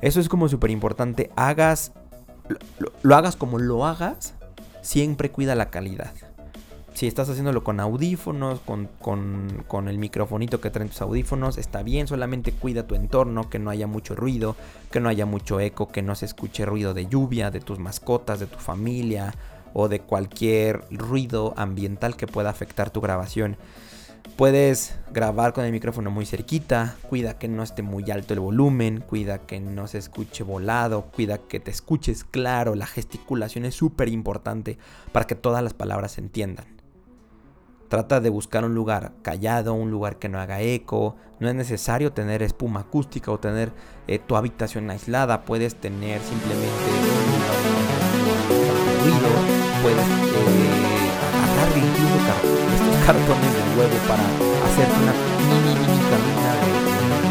Eso 0.01 0.21
es 0.21 0.29
como 0.29 0.49
súper 0.49 0.71
importante. 0.71 1.31
Hagas, 1.37 1.93
lo 3.03 3.17
hagas 3.17 3.37
como 3.37 3.59
lo 3.59 3.87
hagas, 3.87 4.35
siempre 4.83 5.31
cuida 5.31 5.55
la 5.55 5.71
calidad 5.71 6.13
si 6.99 7.07
estás 7.07 7.29
haciéndolo 7.29 7.63
con 7.63 7.79
audífonos, 7.79 8.59
con, 8.59 9.89
el 9.89 9.99
microfonito 9.99 10.61
que 10.61 10.71
traen 10.71 10.89
tus 10.89 11.01
audífonos, 11.01 11.57
está 11.57 11.85
bien, 11.85 12.09
solamente 12.09 12.51
cuida 12.51 12.89
tu 12.89 12.97
entorno, 12.97 13.49
que 13.49 13.61
no 13.61 13.71
haya 13.71 13.87
mucho 13.87 14.17
ruido, 14.17 14.57
que 14.91 14.99
no 14.99 15.09
haya 15.09 15.25
mucho 15.25 15.61
eco, 15.61 15.87
que 15.87 16.03
no 16.03 16.17
se 16.17 16.25
escuche 16.25 16.67
ruido 16.67 16.95
de 16.95 17.07
lluvia, 17.07 17.53
de 17.53 17.61
tus 17.61 17.79
mascotas, 17.79 18.41
de 18.41 18.49
tu 18.49 18.59
familia 18.59 19.33
o 19.75 19.89
de 19.89 20.01
cualquier 20.01 20.83
ruido 20.91 21.55
ambiental 21.57 22.17
que 22.17 22.27
pueda 22.27 22.51
afectar 22.51 22.91
tu 22.91 23.01
grabación. 23.01 23.57
Puedes 24.37 24.97
grabar 25.13 25.53
con 25.53 25.65
el 25.65 25.73
micrófono 25.73 26.11
muy 26.11 26.25
cerquita, 26.25 26.97
cuida 27.09 27.39
que 27.39 27.49
no 27.49 27.63
esté 27.63 27.83
muy 27.83 28.09
alto 28.11 28.35
el 28.35 28.41
volumen, 28.41 29.01
cuida 29.01 29.39
que 29.39 29.59
no 29.59 29.89
se 29.89 29.99
escuche 29.99 30.45
volado, 30.45 31.07
cuida 31.11 31.39
que 31.39 31.59
te 31.59 31.73
escuches 31.73 32.23
claro, 32.23 32.77
la 32.77 32.87
gesticulación 32.87 33.65
es 33.65 33.75
súper 33.75 34.09
importante 34.09 34.79
para 35.11 35.27
que 35.27 35.35
todas 35.35 35.63
las 35.63 35.75
palabras 35.75 36.13
se 36.13 36.21
entiendan. 36.21 36.67
Trata 37.89 38.21
de 38.21 38.29
buscar 38.29 38.65
un 38.65 38.75
lugar 38.75 39.13
callado, 39.23 39.73
un 39.73 39.91
lugar 39.91 40.19
que 40.19 40.29
no 40.29 40.39
haga 40.39 40.61
eco. 40.61 41.17
No 41.41 41.49
es 41.49 41.55
necesario 41.55 42.13
tener 42.13 42.43
espuma 42.43 42.81
acústica 42.81 43.31
o 43.33 43.41
tener 43.41 43.73
eh, 44.07 44.19
tu 44.19 44.37
habitación 44.37 44.91
aislada. 44.91 45.47
Puedes 45.47 45.75
tener 45.75 46.21
simplemente 46.21 47.88
cartones 53.09 53.55
de 53.55 53.81
huevo 53.81 53.97
para 54.07 54.23
hacerte 54.67 54.95
una 55.03 55.15
mini, 55.49 55.73
mini 55.81 55.99
cabina 56.11 56.53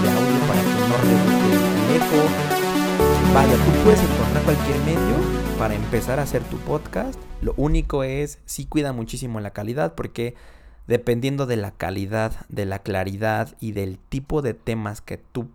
de, 0.02 0.10
audio 0.10 0.40
para 0.48 0.62
que 0.64 0.80
no 0.90 0.98
rebote 1.06 1.50
el 1.54 2.02
eco. 2.02 3.32
Vaya, 3.32 3.54
tú 3.54 3.84
puedes 3.84 4.02
encontrar 4.02 4.44
cualquier 4.44 4.80
medio 4.80 5.16
para 5.60 5.76
empezar 5.76 6.20
a 6.20 6.24
hacer 6.24 6.42
tu 6.46 6.58
podcast, 6.58 7.20
lo 7.44 7.54
único 7.58 8.04
es 8.04 8.40
sí 8.46 8.66
cuida 8.66 8.92
muchísimo 8.92 9.40
la 9.40 9.52
calidad 9.52 9.94
porque 9.94 10.34
dependiendo 10.88 11.46
de 11.46 11.58
la 11.58 11.70
calidad, 11.70 12.34
de 12.50 12.66
la 12.66 12.80
claridad 12.80 13.56
y 13.60 13.74
del 13.74 14.00
tipo 14.00 14.42
de 14.42 14.56
temas 14.56 15.02
que 15.02 15.18
tú 15.18 15.48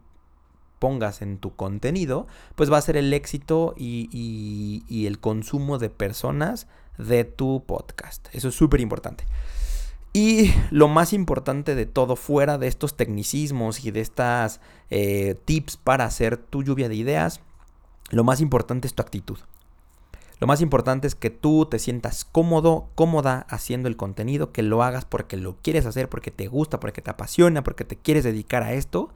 pongas 0.78 1.20
en 1.20 1.38
tu 1.38 1.56
contenido, 1.56 2.28
pues 2.54 2.70
va 2.70 2.78
a 2.78 2.82
ser 2.82 2.96
el 2.96 3.12
éxito 3.12 3.74
y, 3.76 4.85
y 4.88 5.06
el 5.08 5.18
consumo 5.18 5.78
de 5.78 5.90
personas 5.90 6.68
de 6.96 7.24
tu 7.24 7.64
podcast. 7.66 8.28
Eso 8.32 8.50
es 8.50 8.54
súper 8.54 8.80
importante. 8.80 9.24
Y 10.12 10.53
lo 10.70 10.88
más 10.88 11.12
importante 11.14 11.75
de 11.75 11.87
todo, 11.87 12.16
fuera 12.16 12.59
de 12.59 12.66
estos 12.66 12.96
tecnicismos 12.96 13.85
y 13.85 13.90
de 13.90 14.01
estas 14.01 14.61
eh, 14.90 15.37
tips 15.46 15.79
para 15.79 16.05
hacer 16.05 16.37
tu 16.37 16.62
lluvia 16.62 16.88
de 16.88 16.96
ideas, 16.96 17.40
lo 18.11 18.22
más 18.25 18.40
importante 18.40 18.87
es 18.87 18.94
tu 18.94 19.01
actitud. 19.01 19.38
Lo 20.38 20.46
más 20.46 20.61
importante 20.61 21.07
es 21.07 21.14
que 21.14 21.31
tú 21.31 21.66
te 21.66 21.79
sientas 21.79 22.25
cómodo, 22.25 22.88
cómoda 22.94 23.46
haciendo 23.48 23.88
el 23.88 23.96
contenido, 23.96 24.53
que 24.53 24.62
lo 24.62 24.83
hagas 24.83 25.05
porque 25.05 25.37
lo 25.37 25.57
quieres 25.62 25.87
hacer, 25.87 26.09
porque 26.09 26.31
te 26.31 26.48
gusta, 26.48 26.81
porque 26.81 27.01
te 27.01 27.11
apasiona, 27.11 27.62
porque 27.62 27.85
te 27.85 27.96
quieres 27.96 28.25
dedicar 28.25 28.64
a 28.64 28.72
esto 28.72 29.11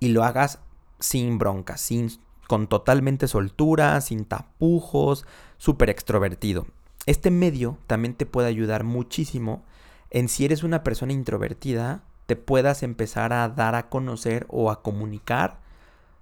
y 0.00 0.08
lo 0.08 0.22
hagas 0.22 0.60
sin 0.98 1.38
broncas, 1.38 1.80
sin 1.80 2.10
con 2.46 2.66
totalmente 2.66 3.26
soltura, 3.26 4.00
sin 4.00 4.24
tapujos, 4.26 5.24
súper 5.56 5.88
extrovertido. 5.88 6.66
Este 7.06 7.30
medio 7.30 7.78
también 7.86 8.14
te 8.14 8.26
puede 8.26 8.48
ayudar 8.48 8.84
muchísimo 8.84 9.62
en 10.10 10.28
si 10.28 10.44
eres 10.44 10.62
una 10.62 10.82
persona 10.82 11.12
introvertida, 11.12 12.02
te 12.26 12.36
puedas 12.36 12.82
empezar 12.82 13.32
a 13.32 13.48
dar 13.48 13.74
a 13.74 13.88
conocer 13.88 14.46
o 14.48 14.70
a 14.70 14.82
comunicar 14.82 15.60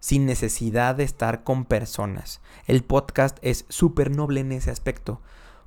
sin 0.01 0.27
necesidad 0.27 0.95
de 0.95 1.05
estar 1.05 1.43
con 1.43 1.65
personas. 1.65 2.41
El 2.67 2.85
podcast 2.85 3.39
es 3.43 3.65
súper 3.69 4.15
noble 4.15 4.41
en 4.41 4.53
ese 4.53 4.71
aspecto, 4.71 5.21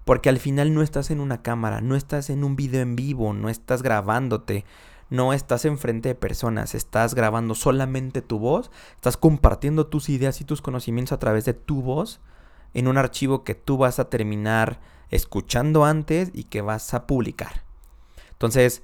porque 0.05 0.29
al 0.29 0.39
final 0.39 0.73
no 0.73 0.81
estás 0.81 1.11
en 1.11 1.19
una 1.19 1.41
cámara, 1.41 1.81
no 1.81 1.95
estás 1.95 2.29
en 2.29 2.43
un 2.43 2.55
video 2.55 2.81
en 2.81 2.95
vivo, 2.95 3.33
no 3.33 3.49
estás 3.49 3.83
grabándote, 3.83 4.65
no 5.09 5.33
estás 5.33 5.65
enfrente 5.65 6.09
de 6.09 6.15
personas, 6.15 6.73
estás 6.73 7.13
grabando 7.15 7.53
solamente 7.53 8.21
tu 8.21 8.39
voz, 8.39 8.71
estás 8.95 9.17
compartiendo 9.17 9.87
tus 9.87 10.09
ideas 10.09 10.39
y 10.41 10.45
tus 10.45 10.61
conocimientos 10.61 11.11
a 11.11 11.19
través 11.19 11.45
de 11.45 11.53
tu 11.53 11.81
voz 11.81 12.21
en 12.73 12.87
un 12.87 12.97
archivo 12.97 13.43
que 13.43 13.55
tú 13.55 13.77
vas 13.77 13.99
a 13.99 14.09
terminar 14.09 14.79
escuchando 15.09 15.83
antes 15.83 16.31
y 16.33 16.45
que 16.45 16.61
vas 16.61 16.93
a 16.93 17.05
publicar. 17.05 17.70
Entonces, 18.41 18.81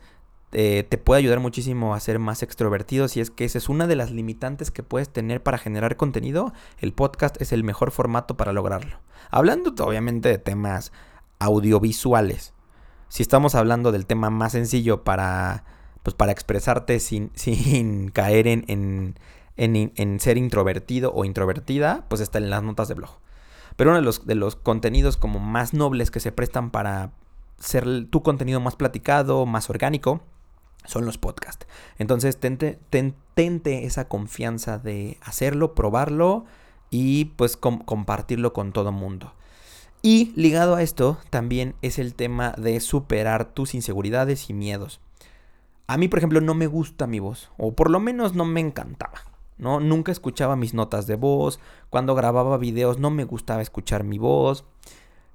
eh, 0.51 0.85
te 0.87 0.99
puede 0.99 1.17
ayudar 1.17 1.39
muchísimo 1.39 1.95
a 1.95 1.99
ser 1.99 2.19
más 2.19 2.43
extrovertido. 2.43 3.07
Si 3.07 3.19
es 3.19 3.31
que 3.31 3.43
esa 3.43 3.57
es 3.57 3.69
una 3.69 3.87
de 3.87 3.95
las 3.95 4.11
limitantes 4.11 4.69
que 4.69 4.83
puedes 4.83 5.09
tener 5.09 5.41
para 5.41 5.57
generar 5.57 5.97
contenido, 5.97 6.53
el 6.77 6.93
podcast 6.93 7.41
es 7.41 7.51
el 7.51 7.63
mejor 7.63 7.89
formato 7.89 8.37
para 8.37 8.53
lograrlo. 8.53 8.99
Hablando 9.31 9.73
obviamente 9.83 10.29
de 10.29 10.37
temas 10.37 10.91
audiovisuales. 11.39 12.53
Si 13.09 13.23
estamos 13.23 13.55
hablando 13.55 13.91
del 13.91 14.05
tema 14.05 14.29
más 14.29 14.51
sencillo 14.51 15.03
para, 15.03 15.63
pues, 16.03 16.13
para 16.13 16.33
expresarte 16.33 16.99
sin, 16.99 17.31
sin 17.35 18.09
caer 18.09 18.45
en, 18.45 18.63
en, 18.67 19.15
en, 19.95 20.19
ser 20.19 20.37
introvertido 20.37 21.11
o 21.15 21.25
introvertida, 21.25 22.05
pues 22.09 22.21
está 22.21 22.37
en 22.37 22.51
las 22.51 22.61
notas 22.61 22.89
de 22.89 22.93
blog. 22.93 23.17
Pero 23.75 23.89
uno 23.89 23.97
de 23.97 24.05
los, 24.05 24.27
de 24.27 24.35
los 24.35 24.55
contenidos 24.55 25.17
como 25.17 25.39
más 25.39 25.73
nobles 25.73 26.11
que 26.11 26.19
se 26.19 26.31
prestan 26.31 26.69
para 26.69 27.11
ser 27.59 28.07
tu 28.09 28.23
contenido 28.23 28.59
más 28.59 28.75
platicado, 28.75 29.45
más 29.45 29.69
orgánico, 29.69 30.21
son 30.85 31.05
los 31.05 31.17
podcasts. 31.17 31.67
Entonces, 31.97 32.37
tente, 32.39 32.79
tente 33.33 33.85
esa 33.85 34.07
confianza 34.07 34.77
de 34.77 35.17
hacerlo, 35.21 35.75
probarlo 35.75 36.45
y 36.89 37.25
pues 37.25 37.57
compartirlo 37.57 38.53
con 38.53 38.71
todo 38.71 38.91
mundo. 38.91 39.33
Y 40.01 40.31
ligado 40.35 40.75
a 40.75 40.83
esto 40.83 41.17
también 41.29 41.75
es 41.81 41.99
el 41.99 42.13
tema 42.13 42.53
de 42.57 42.79
superar 42.79 43.45
tus 43.53 43.73
inseguridades 43.73 44.49
y 44.49 44.53
miedos. 44.53 45.01
A 45.87 45.97
mí, 45.97 46.07
por 46.07 46.19
ejemplo, 46.19 46.41
no 46.41 46.53
me 46.53 46.67
gusta 46.67 47.07
mi 47.07 47.19
voz, 47.19 47.49
o 47.57 47.73
por 47.73 47.89
lo 47.89 47.99
menos 47.99 48.33
no 48.33 48.45
me 48.45 48.59
encantaba. 48.59 49.21
¿no? 49.57 49.79
Nunca 49.79 50.11
escuchaba 50.11 50.55
mis 50.55 50.73
notas 50.73 51.07
de 51.07 51.15
voz, 51.15 51.59
cuando 51.89 52.15
grababa 52.15 52.57
videos 52.57 52.99
no 52.99 53.09
me 53.09 53.23
gustaba 53.23 53.61
escuchar 53.61 54.03
mi 54.03 54.17
voz. 54.17 54.65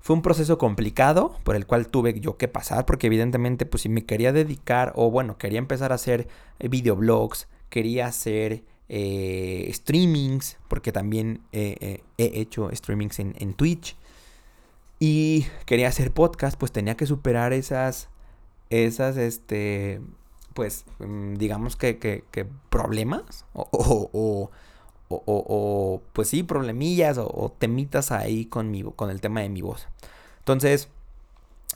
Fue 0.03 0.15
un 0.15 0.23
proceso 0.23 0.59
complicado 0.59 1.39
por 1.45 1.57
el 1.57 1.67
cual 1.67 1.87
tuve 1.87 2.19
yo 2.21 2.37
que 2.37 2.49
pasar 2.49 2.85
porque 2.85 3.07
evidentemente 3.07 3.65
pues 3.67 3.85
si 3.85 3.89
me 3.89 4.05
quería 4.05 4.33
dedicar 4.33 4.93
o 4.97 5.11
bueno, 5.11 5.39
quería 5.39 5.59
empezar 5.59 5.93
a 5.93 5.95
hacer 5.95 6.29
eh, 6.59 6.69
videoblogs, 6.69 7.49
quería 7.71 8.07
hacer 8.07 8.65
eh, 8.89 9.71
streamings, 9.73 10.59
porque 10.69 10.93
también 10.93 11.41
he 11.53 12.03
hecho 12.19 12.69
streamings 12.75 13.21
en, 13.21 13.35
en, 13.39 13.55
Twitch 13.55 13.97
y 14.99 15.47
quería 15.67 15.89
hacer 15.89 16.13
podcast, 16.13 16.59
pues 16.59 16.73
tenía 16.73 16.97
que 16.97 17.07
superar 17.07 17.53
esas, 17.53 18.09
esas, 18.71 19.17
este, 19.17 20.01
pues, 20.55 20.85
mm, 20.99 21.35
digamos 21.35 21.77
que, 21.77 21.99
que, 21.99 22.47
problemas 22.71 23.45
o, 23.53 23.69
o, 23.73 24.11
o, 24.13 24.51
o, 25.27 26.03
pues 26.13 26.29
sí, 26.29 26.43
problemillas 26.43 27.19
o, 27.19 27.55
temitas 27.59 28.13
ahí 28.13 28.47
con, 28.47 28.71
mi, 28.71 28.83
con 28.83 29.11
el 29.11 29.21
tema 29.21 29.41
de 29.41 29.49
mi 29.49 29.63
voz. 29.63 29.87
Entonces, 30.39 30.89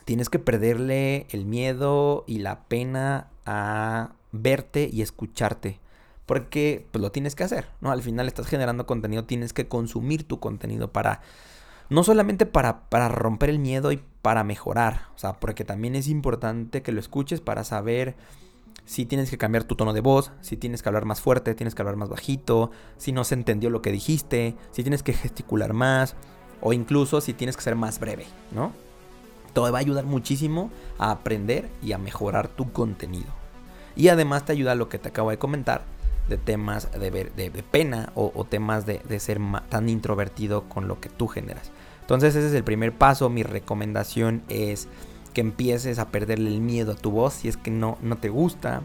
tienes 0.04 0.28
que 0.28 0.38
perderle 0.38 1.26
el 1.30 1.44
miedo 1.44 2.24
y 2.26 2.38
la 2.38 2.64
pena 2.64 3.28
a 3.44 4.12
verte 4.32 4.88
y 4.92 5.02
escucharte. 5.02 5.80
Porque 6.26 6.86
pues 6.90 7.00
lo 7.00 7.12
tienes 7.12 7.36
que 7.36 7.44
hacer, 7.44 7.68
¿no? 7.80 7.92
Al 7.92 8.02
final 8.02 8.26
estás 8.26 8.46
generando 8.46 8.86
contenido, 8.86 9.24
tienes 9.24 9.52
que 9.52 9.68
consumir 9.68 10.26
tu 10.26 10.40
contenido 10.40 10.90
para, 10.90 11.20
no 11.88 12.02
solamente 12.02 12.46
para, 12.46 12.88
para 12.88 13.08
romper 13.08 13.50
el 13.50 13.60
miedo 13.60 13.92
y 13.92 14.02
para 14.22 14.42
mejorar, 14.42 15.02
o 15.14 15.18
sea, 15.18 15.34
porque 15.34 15.64
también 15.64 15.94
es 15.94 16.08
importante 16.08 16.82
que 16.82 16.90
lo 16.90 16.98
escuches 16.98 17.40
para 17.40 17.62
saber 17.62 18.16
si 18.86 19.04
tienes 19.04 19.28
que 19.28 19.36
cambiar 19.36 19.64
tu 19.64 19.74
tono 19.74 19.92
de 19.92 20.00
voz, 20.00 20.32
si 20.40 20.56
tienes 20.56 20.80
que 20.80 20.88
hablar 20.88 21.04
más 21.04 21.20
fuerte, 21.20 21.54
tienes 21.54 21.74
que 21.74 21.82
hablar 21.82 21.96
más 21.96 22.08
bajito, 22.08 22.70
si 22.96 23.12
no 23.12 23.24
se 23.24 23.34
entendió 23.34 23.68
lo 23.68 23.82
que 23.82 23.92
dijiste, 23.92 24.56
si 24.70 24.82
tienes 24.82 25.02
que 25.02 25.12
gesticular 25.12 25.72
más, 25.72 26.14
o 26.62 26.72
incluso 26.72 27.20
si 27.20 27.34
tienes 27.34 27.56
que 27.56 27.62
ser 27.62 27.74
más 27.74 27.98
breve, 27.98 28.26
¿no? 28.52 28.72
Todo 29.52 29.72
va 29.72 29.78
a 29.78 29.80
ayudar 29.80 30.04
muchísimo 30.04 30.70
a 30.98 31.10
aprender 31.10 31.68
y 31.82 31.92
a 31.92 31.98
mejorar 31.98 32.48
tu 32.48 32.72
contenido. 32.72 33.28
Y 33.96 34.08
además 34.08 34.44
te 34.44 34.52
ayuda 34.52 34.72
a 34.72 34.76
lo 34.76 34.88
que 34.88 34.98
te 34.98 35.08
acabo 35.08 35.30
de 35.30 35.38
comentar, 35.38 35.82
de 36.28 36.36
temas 36.36 36.90
de, 36.92 37.10
de, 37.10 37.62
pena 37.62 38.12
o, 38.14 38.44
temas 38.44 38.86
de, 38.86 39.00
ser 39.18 39.40
tan 39.68 39.88
introvertido 39.88 40.68
con 40.68 40.86
lo 40.86 41.00
que 41.00 41.08
tú 41.08 41.26
generas. 41.26 41.72
Entonces 42.02 42.36
ese 42.36 42.48
es 42.48 42.54
el 42.54 42.64
primer 42.64 42.92
paso. 42.92 43.30
Mi 43.30 43.42
recomendación 43.42 44.42
es 44.48 44.88
que 45.36 45.42
empieces 45.42 45.98
a 45.98 46.08
perderle 46.08 46.48
el 46.48 46.62
miedo 46.62 46.92
a 46.92 46.94
tu 46.94 47.10
voz 47.10 47.34
si 47.34 47.48
es 47.48 47.58
que 47.58 47.70
no, 47.70 47.98
no 48.00 48.16
te 48.16 48.30
gusta. 48.30 48.80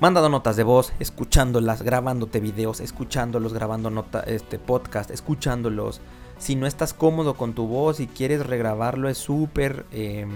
Mandando 0.00 0.30
notas 0.30 0.56
de 0.56 0.62
voz, 0.62 0.94
escuchándolas, 1.00 1.82
grabándote 1.82 2.40
videos, 2.40 2.80
escuchándolos, 2.80 3.52
grabando 3.52 3.90
nota, 3.90 4.20
este 4.20 4.58
podcast, 4.58 5.10
escuchándolos. 5.10 6.00
Si 6.38 6.56
no 6.56 6.66
estás 6.66 6.94
cómodo 6.94 7.34
con 7.34 7.52
tu 7.52 7.66
voz 7.66 8.00
y 8.00 8.06
quieres 8.06 8.46
regrabarlo, 8.46 9.10
es 9.10 9.18
súper... 9.18 9.84
Em, 9.92 10.30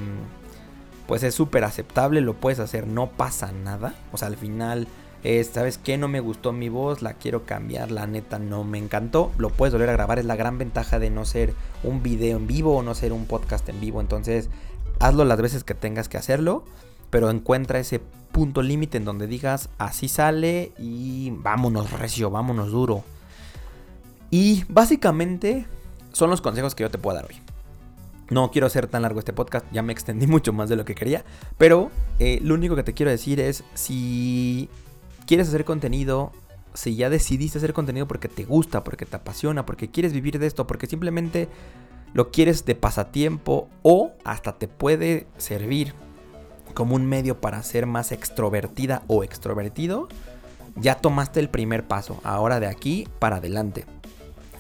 pues 1.07 1.23
es 1.23 1.35
súper 1.35 1.65
aceptable, 1.65 2.21
lo 2.21 2.35
puedes 2.35 2.59
hacer, 2.59 2.87
no 2.87 3.09
pasa 3.09 3.51
nada. 3.51 3.95
O 4.13 4.19
sea, 4.19 4.29
al 4.29 4.37
final 4.37 4.89
¿Sabes 5.53 5.79
qué? 5.79 5.99
No 5.99 6.07
me 6.07 6.21
gustó 6.21 6.53
mi 6.53 6.69
voz, 6.69 7.03
la 7.03 7.15
quiero 7.15 7.45
cambiar, 7.45 7.91
la 7.91 8.07
neta 8.07 8.39
no 8.39 8.63
me 8.63 8.79
encantó. 8.79 9.33
Lo 9.37 9.51
puedes 9.51 9.73
volver 9.73 9.89
a 9.89 9.93
grabar, 9.93 10.21
es 10.21 10.25
la 10.25 10.37
gran 10.37 10.59
ventaja 10.59 11.01
de 11.01 11.11
no 11.11 11.25
ser 11.25 11.55
un 11.83 12.05
video 12.05 12.37
en 12.37 12.47
vivo 12.47 12.77
o 12.77 12.83
no 12.83 12.95
ser 12.95 13.13
un 13.13 13.27
podcast 13.27 13.69
en 13.69 13.81
vivo. 13.81 14.01
Entonces, 14.01 14.49
hazlo 15.01 15.25
las 15.25 15.41
veces 15.41 15.65
que 15.65 15.75
tengas 15.75 16.09
que 16.09 16.17
hacerlo, 16.17 16.65
pero 17.11 17.31
encuentra 17.31 17.79
ese 17.79 18.01
punto 18.33 18.63
límite 18.63 18.99
en 18.99 19.05
donde 19.05 19.27
digas, 19.27 19.69
así 19.79 20.09
sale 20.09 20.73
y 20.79 21.31
vámonos 21.31 21.91
recio, 21.93 22.31
vámonos 22.31 22.71
duro. 22.71 23.05
Y 24.31 24.65
básicamente 24.69 25.67
son 26.13 26.31
los 26.31 26.41
consejos 26.41 26.75
que 26.75 26.83
yo 26.83 26.91
te 26.91 26.99
puedo 26.99 27.17
dar 27.17 27.27
hoy. 27.27 27.37
No 28.31 28.51
quiero 28.51 28.67
hacer 28.67 28.87
tan 28.89 29.03
largo 29.03 29.19
este 29.19 29.33
podcast, 29.33 29.65
ya 29.73 29.83
me 29.83 29.93
extendí 29.93 30.27
mucho 30.29 30.53
más 30.53 30.69
de 30.69 30.77
lo 30.77 30.85
que 30.85 30.95
quería, 30.95 31.25
pero 31.57 31.91
eh, 32.19 32.41
lo 32.43 32.55
único 32.55 32.77
que 32.77 32.83
te 32.83 32.93
quiero 32.93 33.11
decir 33.11 33.41
es 33.41 33.65
si 33.75 34.69
quieres 35.27 35.49
hacer 35.49 35.65
contenido, 35.65 36.33
si 36.75 36.97
ya 36.97 37.09
decidiste 37.09 37.59
hacer 37.59 37.73
contenido 37.73 38.07
porque 38.07 38.29
te 38.29 38.45
gusta, 38.45 38.85
porque 38.85 39.07
te 39.07 39.17
apasiona, 39.17 39.65
porque 39.65 39.91
quieres 39.91 40.13
vivir 40.13 40.39
de 40.39 40.47
esto, 40.47 40.67
porque 40.67 40.87
simplemente 40.87 41.49
lo 42.15 42.31
quieres 42.31 42.65
de 42.65 42.75
pasatiempo 42.75 43.69
o 43.83 44.13
hasta 44.25 44.59
te 44.59 44.69
puede 44.69 45.27
servir 45.37 45.95
como 46.75 46.95
un 46.95 47.07
medio 47.07 47.41
para 47.41 47.63
ser 47.63 47.87
más 47.87 48.13
extrovertida 48.13 49.03
o 49.07 49.25
extrovertido, 49.25 50.09
ya 50.77 50.97
tomaste 50.97 51.41
el 51.41 51.49
primer 51.49 51.87
paso. 51.87 52.21
Ahora 52.25 52.61
de 52.61 52.67
aquí 52.67 53.09
para 53.19 53.37
adelante. 53.37 53.85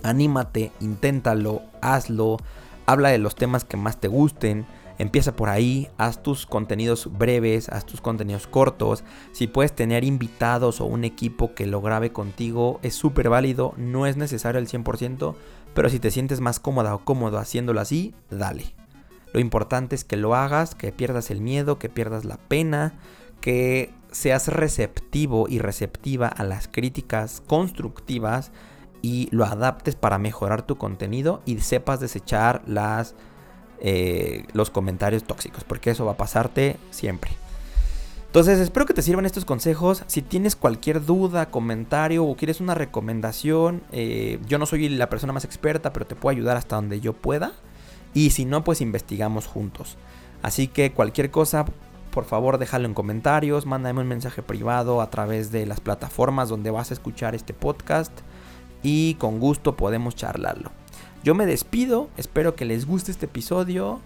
Anímate, 0.03 0.73
inténtalo, 0.81 1.63
hazlo, 1.81 2.39
habla 2.87 3.11
de 3.11 3.19
los 3.19 3.35
temas 3.35 3.65
que 3.65 3.77
más 3.77 3.99
te 3.99 4.09
gusten 4.09 4.67
Empieza 4.99 5.37
por 5.37 5.49
ahí, 5.49 5.89
haz 5.97 6.25
tus 6.25 6.45
contenidos 6.45 7.09
breves, 7.17 7.69
haz 7.69 7.87
tus 7.87 8.01
contenidos 8.01 8.49
cortos. 8.49 9.05
Si 9.31 9.47
puedes 9.47 9.73
tener 9.73 10.03
invitados 10.03 10.81
o 10.81 10.87
un 10.87 11.05
equipo 11.05 11.55
que 11.55 11.67
lo 11.67 11.81
grabe 11.81 12.11
contigo, 12.11 12.81
es 12.83 12.95
súper 12.97 13.29
válido, 13.29 13.75
no 13.77 14.07
es 14.07 14.17
necesario 14.17 14.59
el 14.59 14.67
100%, 14.67 15.37
pero 15.79 15.91
si 15.91 16.01
te 16.01 16.11
sientes 16.11 16.41
más 16.41 16.59
cómoda 16.59 16.93
o 16.93 17.05
cómodo 17.05 17.39
haciéndolo 17.39 17.81
así, 17.81 18.12
dale. 18.31 18.74
Lo 19.33 19.39
importante 19.39 19.95
es 19.95 20.03
que 20.03 20.16
lo 20.16 20.35
hagas, 20.35 20.74
que 20.74 20.91
pierdas 20.91 21.31
el 21.31 21.41
miedo, 21.41 21.79
que 21.79 21.89
pierdas 21.89 22.24
la 22.24 22.37
pena, 22.37 22.95
que 23.41 23.95
seas 24.11 24.49
receptivo 24.49 25.47
y 25.49 25.61
receptiva 25.61 26.26
a 26.26 26.43
las 26.43 26.66
críticas 26.66 27.45
constructivas 27.47 28.51
y 29.03 29.29
lo 29.31 29.45
adaptes 29.45 29.95
para 29.95 30.18
mejorar 30.18 30.62
tu 30.62 30.79
contenido 30.79 31.43
y 31.47 31.61
sepas 31.61 32.01
desechar 32.01 32.61
las 32.66 33.14
eh, 33.79 34.47
los 34.55 34.70
comentarios 34.70 35.22
tóxicos, 35.22 35.62
porque 35.62 35.91
eso 35.91 36.05
va 36.05 36.11
a 36.11 36.16
pasarte 36.16 36.76
siempre. 36.91 37.31
Entonces 38.29 38.59
espero 38.61 38.85
que 38.85 38.93
te 38.93 39.01
sirvan 39.01 39.24
estos 39.24 39.47
consejos. 39.47 40.05
Si 40.07 40.20
tienes 40.20 40.55
cualquier 40.55 41.05
duda, 41.05 41.51
comentario 41.51 42.24
o 42.24 42.37
quieres 42.37 42.61
una 42.61 42.74
recomendación, 42.74 43.83
eh, 43.91 44.39
yo 44.47 44.59
no 44.59 44.66
soy 44.66 44.89
la 44.91 45.09
persona 45.09 45.33
más 45.33 45.47
experta, 45.47 45.95
pero 45.95 46.07
te 46.07 46.14
puedo 46.14 46.37
ayudar 46.37 46.59
hasta 46.59 46.76
donde 46.76 47.01
yo 47.01 47.14
pueda. 47.14 47.53
Y 48.12 48.31
si 48.31 48.45
no, 48.45 48.64
pues 48.64 48.83
investigamos 48.83 49.47
juntos. 49.47 49.97
Así 50.43 50.68
que 50.68 50.93
cualquier 50.93 51.31
cosa, 51.31 51.64
por 52.11 52.26
favor 52.26 52.59
déjalo 52.59 52.87
en 52.87 52.95
comentarios, 52.95 53.64
mándame 53.64 54.03
un 54.03 54.09
mensaje 54.09 54.43
privado 54.43 55.01
a 55.01 55.11
través 55.11 55.51
de 55.51 55.64
las 55.64 55.81
plataformas 55.81 56.51
donde 56.51 56.70
vas 56.70 56.91
a 56.91 56.95
escuchar 56.95 57.35
este 57.35 57.55
podcast 57.55 58.12
y 58.83 59.14
con 59.14 59.41
gusto 59.41 59.74
podemos 59.74 60.14
charlarlo. 60.14 60.70
Yo 61.24 61.35
me 61.35 61.47
despido, 61.47 62.11
espero 62.18 62.55
que 62.55 62.66
les 62.66 62.87
guste 62.87 63.11
este 63.11 63.26
episodio. 63.26 64.01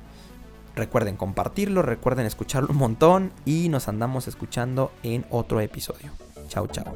Recuerden 0.74 1.16
compartirlo, 1.16 1.82
recuerden 1.82 2.26
escucharlo 2.26 2.68
un 2.70 2.78
montón 2.78 3.32
y 3.44 3.68
nos 3.68 3.88
andamos 3.88 4.28
escuchando 4.28 4.92
en 5.02 5.26
otro 5.30 5.60
episodio. 5.60 6.12
Chao, 6.48 6.66
chao. 6.66 6.92